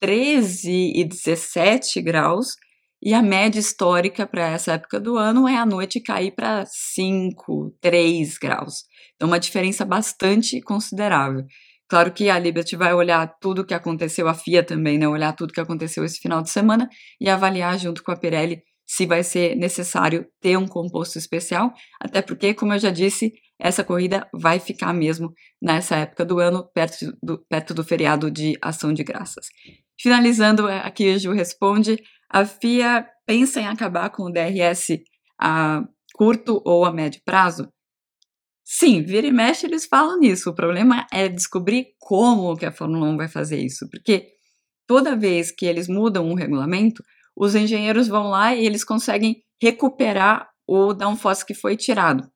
13 0.00 0.92
e 0.94 1.04
17 1.04 2.00
graus, 2.00 2.54
e 3.02 3.12
a 3.12 3.20
média 3.20 3.58
histórica 3.58 4.24
para 4.24 4.50
essa 4.50 4.74
época 4.74 5.00
do 5.00 5.16
ano 5.16 5.48
é 5.48 5.56
a 5.56 5.66
noite 5.66 6.00
cair 6.00 6.32
para 6.32 6.64
5, 6.64 7.76
3 7.80 8.38
graus. 8.38 8.84
Então, 9.16 9.26
uma 9.26 9.40
diferença 9.40 9.84
bastante 9.84 10.60
considerável. 10.60 11.42
Claro 11.88 12.12
que 12.12 12.30
a 12.30 12.38
Liberty 12.38 12.76
vai 12.76 12.94
olhar 12.94 13.26
tudo 13.40 13.62
o 13.62 13.66
que 13.66 13.74
aconteceu, 13.74 14.28
a 14.28 14.34
FIA 14.34 14.62
também, 14.62 14.96
né? 14.96 15.08
Olhar 15.08 15.32
tudo 15.32 15.50
o 15.50 15.52
que 15.52 15.60
aconteceu 15.60 16.04
esse 16.04 16.18
final 16.18 16.40
de 16.40 16.50
semana 16.50 16.88
e 17.20 17.28
avaliar 17.28 17.78
junto 17.78 18.02
com 18.02 18.12
a 18.12 18.16
Pirelli 18.16 18.62
se 18.86 19.04
vai 19.04 19.24
ser 19.24 19.56
necessário 19.56 20.26
ter 20.40 20.56
um 20.56 20.66
composto 20.66 21.18
especial, 21.18 21.72
até 22.00 22.22
porque, 22.22 22.54
como 22.54 22.72
eu 22.72 22.78
já 22.78 22.90
disse, 22.90 23.32
essa 23.58 23.82
corrida 23.82 24.28
vai 24.32 24.60
ficar 24.60 24.92
mesmo 24.92 25.32
nessa 25.60 25.96
época 25.96 26.24
do 26.24 26.38
ano, 26.38 26.68
perto 26.72 27.12
do, 27.22 27.44
perto 27.48 27.74
do 27.74 27.82
feriado 27.82 28.30
de 28.30 28.56
Ação 28.62 28.92
de 28.92 29.02
Graças. 29.02 29.46
Finalizando, 30.00 30.68
é, 30.68 30.80
aqui 30.80 31.10
a 31.10 31.18
Ju 31.18 31.32
responde: 31.32 31.98
a 32.30 32.44
FIA 32.44 33.06
pensa 33.26 33.60
em 33.60 33.66
acabar 33.66 34.10
com 34.10 34.24
o 34.24 34.32
DRS 34.32 34.98
a 35.40 35.82
curto 36.14 36.62
ou 36.64 36.84
a 36.84 36.92
médio 36.92 37.20
prazo? 37.24 37.68
Sim, 38.64 39.02
vira 39.02 39.26
e 39.26 39.32
mexe 39.32 39.66
eles 39.66 39.86
falam 39.86 40.18
nisso. 40.18 40.50
O 40.50 40.54
problema 40.54 41.06
é 41.12 41.28
descobrir 41.28 41.86
como 41.98 42.56
que 42.56 42.66
a 42.66 42.72
Fórmula 42.72 43.06
1 43.06 43.16
vai 43.16 43.28
fazer 43.28 43.58
isso, 43.58 43.88
porque 43.90 44.28
toda 44.86 45.16
vez 45.16 45.50
que 45.50 45.66
eles 45.66 45.88
mudam 45.88 46.26
um 46.26 46.34
regulamento, 46.34 47.02
os 47.36 47.54
engenheiros 47.54 48.08
vão 48.08 48.28
lá 48.28 48.54
e 48.54 48.64
eles 48.64 48.82
conseguem 48.82 49.42
recuperar 49.60 50.48
o 50.66 50.92
downforce 50.92 51.44
que 51.44 51.54
foi 51.54 51.76
tirado. 51.76 52.28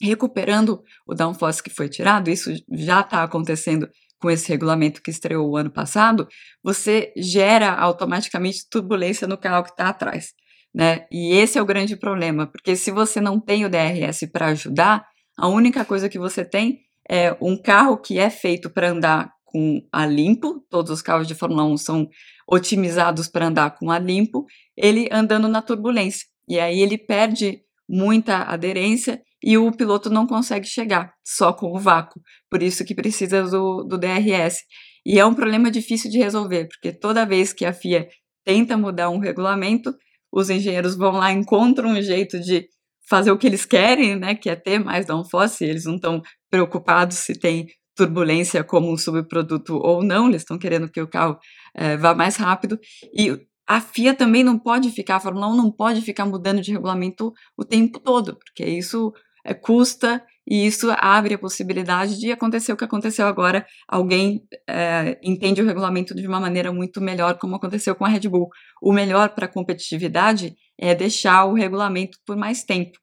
Recuperando 0.00 0.80
o 1.06 1.14
downforce 1.14 1.62
que 1.62 1.70
foi 1.70 1.88
tirado, 1.88 2.30
isso 2.30 2.52
já 2.70 3.00
está 3.00 3.22
acontecendo 3.24 3.88
com 4.20 4.30
esse 4.30 4.48
regulamento 4.48 5.02
que 5.02 5.10
estreou 5.10 5.48
o 5.48 5.56
ano 5.56 5.70
passado, 5.70 6.26
você 6.62 7.12
gera 7.16 7.72
automaticamente 7.72 8.68
turbulência 8.68 9.26
no 9.26 9.38
carro 9.38 9.64
que 9.64 9.70
está 9.70 9.88
atrás. 9.88 10.32
Né? 10.74 11.06
E 11.10 11.34
esse 11.34 11.58
é 11.58 11.62
o 11.62 11.66
grande 11.66 11.96
problema, 11.96 12.46
porque 12.46 12.76
se 12.76 12.90
você 12.90 13.20
não 13.20 13.40
tem 13.40 13.64
o 13.64 13.70
DRS 13.70 14.28
para 14.32 14.46
ajudar, 14.46 15.04
a 15.36 15.48
única 15.48 15.84
coisa 15.84 16.08
que 16.08 16.18
você 16.18 16.44
tem 16.44 16.80
é 17.08 17.36
um 17.40 17.60
carro 17.60 17.96
que 17.96 18.18
é 18.18 18.28
feito 18.28 18.68
para 18.68 18.90
andar 18.90 19.32
com 19.50 19.80
a 19.90 20.04
limpo, 20.04 20.62
todos 20.68 20.90
os 20.90 21.02
carros 21.02 21.26
de 21.26 21.34
Fórmula 21.34 21.64
1 21.64 21.76
são 21.78 22.08
otimizados 22.46 23.28
para 23.28 23.46
andar 23.46 23.70
com 23.76 23.90
a 23.90 23.98
limpo, 23.98 24.44
ele 24.76 25.08
andando 25.10 25.48
na 25.48 25.62
turbulência. 25.62 26.26
E 26.46 26.60
aí 26.60 26.80
ele 26.80 26.98
perde 26.98 27.60
muita 27.88 28.42
aderência 28.42 29.22
e 29.42 29.56
o 29.56 29.72
piloto 29.72 30.10
não 30.10 30.26
consegue 30.26 30.66
chegar 30.66 31.12
só 31.24 31.52
com 31.52 31.72
o 31.72 31.78
vácuo. 31.78 32.20
Por 32.50 32.62
isso 32.62 32.84
que 32.84 32.94
precisa 32.94 33.42
do, 33.44 33.84
do 33.84 33.96
DRS. 33.96 34.58
E 35.06 35.18
é 35.18 35.24
um 35.24 35.34
problema 35.34 35.70
difícil 35.70 36.10
de 36.10 36.18
resolver, 36.18 36.68
porque 36.68 36.92
toda 36.92 37.24
vez 37.24 37.52
que 37.54 37.64
a 37.64 37.72
FIA 37.72 38.06
tenta 38.44 38.76
mudar 38.76 39.08
um 39.08 39.18
regulamento, 39.18 39.94
os 40.30 40.50
engenheiros 40.50 40.94
vão 40.94 41.12
lá, 41.12 41.32
encontram 41.32 41.90
um 41.90 42.02
jeito 42.02 42.38
de 42.38 42.66
fazer 43.08 43.30
o 43.30 43.38
que 43.38 43.46
eles 43.46 43.64
querem, 43.64 44.16
né, 44.16 44.34
que 44.34 44.50
é 44.50 44.56
ter 44.56 44.78
mais 44.78 45.06
downforce, 45.06 45.64
eles 45.64 45.86
não 45.86 45.94
estão 45.94 46.20
preocupados 46.50 47.16
se 47.16 47.32
tem 47.32 47.66
turbulência 47.98 48.62
como 48.62 48.92
um 48.92 48.96
subproduto 48.96 49.76
ou 49.76 50.04
não, 50.04 50.28
eles 50.28 50.42
estão 50.42 50.56
querendo 50.56 50.88
que 50.88 51.00
o 51.00 51.08
carro 51.08 51.36
é, 51.74 51.96
vá 51.96 52.14
mais 52.14 52.36
rápido, 52.36 52.78
e 53.12 53.36
a 53.66 53.80
FIA 53.80 54.14
também 54.14 54.44
não 54.44 54.58
pode 54.58 54.90
ficar, 54.90 55.16
a 55.16 55.20
Fórmula 55.20 55.48
1 55.48 55.56
não 55.56 55.70
pode 55.70 56.00
ficar 56.00 56.24
mudando 56.24 56.62
de 56.62 56.72
regulamento 56.72 57.32
o 57.56 57.64
tempo 57.64 57.98
todo, 57.98 58.36
porque 58.36 58.64
isso 58.64 59.12
é, 59.44 59.52
custa 59.52 60.24
e 60.50 60.66
isso 60.66 60.88
abre 60.96 61.34
a 61.34 61.38
possibilidade 61.38 62.18
de 62.18 62.32
acontecer 62.32 62.72
o 62.72 62.76
que 62.76 62.84
aconteceu 62.84 63.26
agora. 63.26 63.66
Alguém 63.86 64.42
é, 64.66 65.18
entende 65.22 65.60
o 65.60 65.66
regulamento 65.66 66.14
de 66.14 66.26
uma 66.26 66.40
maneira 66.40 66.72
muito 66.72 67.02
melhor, 67.02 67.36
como 67.36 67.56
aconteceu 67.56 67.94
com 67.94 68.06
a 68.06 68.08
Red 68.08 68.26
Bull. 68.28 68.48
O 68.80 68.90
melhor 68.90 69.28
para 69.30 69.44
a 69.44 69.52
competitividade 69.52 70.54
é 70.78 70.94
deixar 70.94 71.44
o 71.44 71.52
regulamento 71.52 72.16
por 72.24 72.34
mais 72.34 72.64
tempo. 72.64 72.98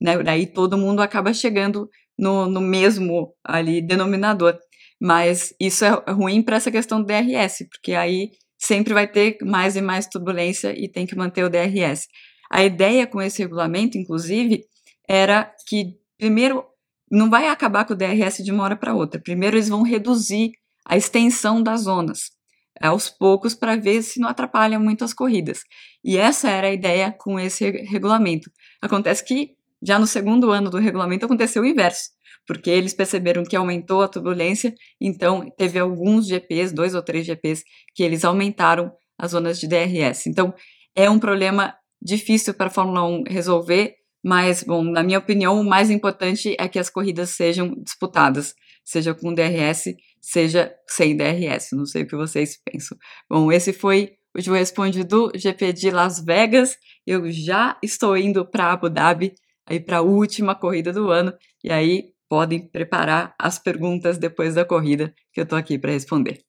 Né? 0.00 0.20
Daí 0.24 0.46
todo 0.46 0.76
mundo 0.76 1.00
acaba 1.00 1.32
chegando 1.32 1.88
no, 2.18 2.46
no 2.46 2.60
mesmo 2.60 3.32
ali 3.44 3.80
denominador. 3.80 4.58
Mas 5.00 5.54
isso 5.60 5.84
é 5.84 6.10
ruim 6.10 6.42
para 6.42 6.56
essa 6.56 6.70
questão 6.70 7.00
do 7.00 7.06
DRS, 7.06 7.66
porque 7.70 7.94
aí 7.94 8.30
sempre 8.58 8.92
vai 8.92 9.06
ter 9.06 9.38
mais 9.42 9.76
e 9.76 9.80
mais 9.80 10.06
turbulência 10.06 10.74
e 10.76 10.88
tem 10.88 11.06
que 11.06 11.14
manter 11.14 11.44
o 11.44 11.50
DRS. 11.50 12.08
A 12.50 12.64
ideia 12.64 13.06
com 13.06 13.22
esse 13.22 13.40
regulamento, 13.40 13.96
inclusive, 13.96 14.64
era 15.08 15.52
que 15.68 15.94
primeiro 16.18 16.64
não 17.10 17.30
vai 17.30 17.46
acabar 17.46 17.84
com 17.84 17.94
o 17.94 17.96
DRS 17.96 18.42
de 18.42 18.50
uma 18.50 18.64
hora 18.64 18.76
para 18.76 18.94
outra. 18.94 19.20
Primeiro 19.20 19.56
eles 19.56 19.68
vão 19.68 19.82
reduzir 19.82 20.52
a 20.84 20.96
extensão 20.96 21.62
das 21.62 21.82
zonas 21.82 22.36
aos 22.80 23.10
poucos 23.10 23.54
para 23.54 23.76
ver 23.76 24.02
se 24.02 24.20
não 24.20 24.28
atrapalha 24.28 24.78
muito 24.78 25.04
as 25.04 25.12
corridas. 25.12 25.60
E 26.04 26.16
essa 26.16 26.48
era 26.48 26.68
a 26.68 26.72
ideia 26.72 27.12
com 27.12 27.38
esse 27.38 27.70
regulamento. 27.70 28.50
Acontece 28.80 29.24
que 29.24 29.57
já 29.82 29.98
no 29.98 30.06
segundo 30.06 30.50
ano 30.50 30.70
do 30.70 30.78
regulamento 30.78 31.24
aconteceu 31.24 31.62
o 31.62 31.66
inverso, 31.66 32.10
porque 32.46 32.70
eles 32.70 32.94
perceberam 32.94 33.44
que 33.44 33.56
aumentou 33.56 34.02
a 34.02 34.08
turbulência, 34.08 34.74
então 35.00 35.48
teve 35.56 35.78
alguns 35.78 36.26
GPs, 36.26 36.72
dois 36.72 36.94
ou 36.94 37.02
três 37.02 37.26
GPs, 37.26 37.62
que 37.94 38.02
eles 38.02 38.24
aumentaram 38.24 38.90
as 39.18 39.32
zonas 39.32 39.58
de 39.58 39.68
DRS. 39.68 40.26
Então 40.26 40.54
é 40.96 41.08
um 41.08 41.18
problema 41.18 41.74
difícil 42.00 42.54
para 42.54 42.66
a 42.66 42.70
Fórmula 42.70 43.04
1 43.04 43.24
resolver, 43.28 43.94
mas, 44.24 44.62
bom, 44.64 44.82
na 44.82 45.02
minha 45.02 45.18
opinião, 45.18 45.60
o 45.60 45.64
mais 45.64 45.90
importante 45.90 46.56
é 46.58 46.68
que 46.68 46.78
as 46.78 46.90
corridas 46.90 47.30
sejam 47.30 47.74
disputadas, 47.82 48.54
seja 48.84 49.14
com 49.14 49.32
DRS, 49.32 49.94
seja 50.20 50.72
sem 50.88 51.16
DRS. 51.16 51.68
Não 51.72 51.86
sei 51.86 52.02
o 52.02 52.06
que 52.06 52.16
vocês 52.16 52.58
pensam. 52.64 52.96
Bom, 53.30 53.52
esse 53.52 53.72
foi 53.72 54.12
o 54.36 54.40
Ju 54.40 54.52
Responde 54.52 55.04
do 55.04 55.30
GP 55.34 55.72
de 55.72 55.90
Las 55.90 56.22
Vegas. 56.24 56.76
Eu 57.06 57.30
já 57.30 57.78
estou 57.82 58.16
indo 58.16 58.48
para 58.48 58.72
Abu 58.72 58.90
Dhabi, 58.90 59.34
aí 59.68 59.80
para 59.80 59.98
a 59.98 60.02
última 60.02 60.54
corrida 60.54 60.92
do 60.92 61.10
ano, 61.10 61.32
e 61.62 61.70
aí 61.70 62.12
podem 62.28 62.66
preparar 62.68 63.34
as 63.38 63.58
perguntas 63.58 64.18
depois 64.18 64.54
da 64.54 64.64
corrida 64.64 65.14
que 65.32 65.40
eu 65.40 65.44
estou 65.44 65.58
aqui 65.58 65.78
para 65.78 65.92
responder. 65.92 66.40